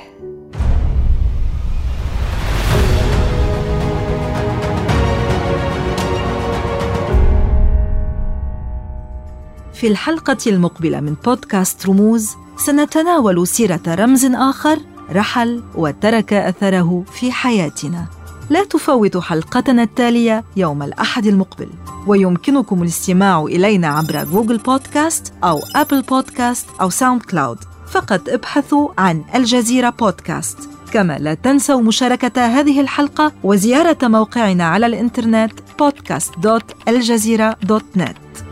في 9.73 9.87
الحلقة 9.87 10.37
المقبلة 10.47 10.99
من 10.99 11.15
بودكاست 11.25 11.85
رموز 11.85 12.35
سنتناول 12.57 13.47
سيرة 13.47 13.81
رمز 13.87 14.25
آخر 14.25 14.79
رحل 15.11 15.63
وترك 15.75 16.33
أثره 16.33 17.03
في 17.11 17.31
حياتنا. 17.31 18.18
لا 18.49 18.63
تفوتوا 18.63 19.21
حلقتنا 19.21 19.83
التالية 19.83 20.43
يوم 20.57 20.83
الأحد 20.83 21.25
المقبل. 21.25 21.69
ويمكنكم 22.07 22.83
الاستماع 22.83 23.43
إلينا 23.43 23.87
عبر 23.87 24.23
Google 24.23 24.57
Podcast 24.57 25.33
أو 25.43 25.61
Apple 25.75 26.01
Podcast 26.01 26.65
أو 26.81 26.89
SoundCloud. 26.89 27.57
فقط 27.91 28.29
ابحثوا 28.29 28.89
عن 28.97 29.23
الجزيرة 29.35 29.89
بودكاست. 29.89 30.57
كما 30.91 31.17
لا 31.17 31.33
تنسوا 31.33 31.81
مشاركة 31.81 32.45
هذه 32.45 32.81
الحلقة 32.81 33.31
وزيارة 33.43 34.07
موقعنا 34.07 34.63
على 34.63 34.85
الإنترنت 34.85 35.51
podcast.aljazeera.net 35.81 38.43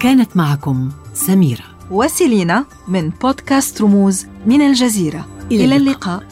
كانت 0.00 0.36
معكم 0.36 0.90
سميرة. 1.14 1.64
وسيلينا 1.90 2.64
من 2.88 3.08
بودكاست 3.08 3.82
رموز 3.82 4.26
من 4.46 4.62
الجزيرة. 4.62 5.26
إلى, 5.50 5.64
إلى 5.64 5.76
اللقاء, 5.76 6.18
اللقاء. 6.18 6.31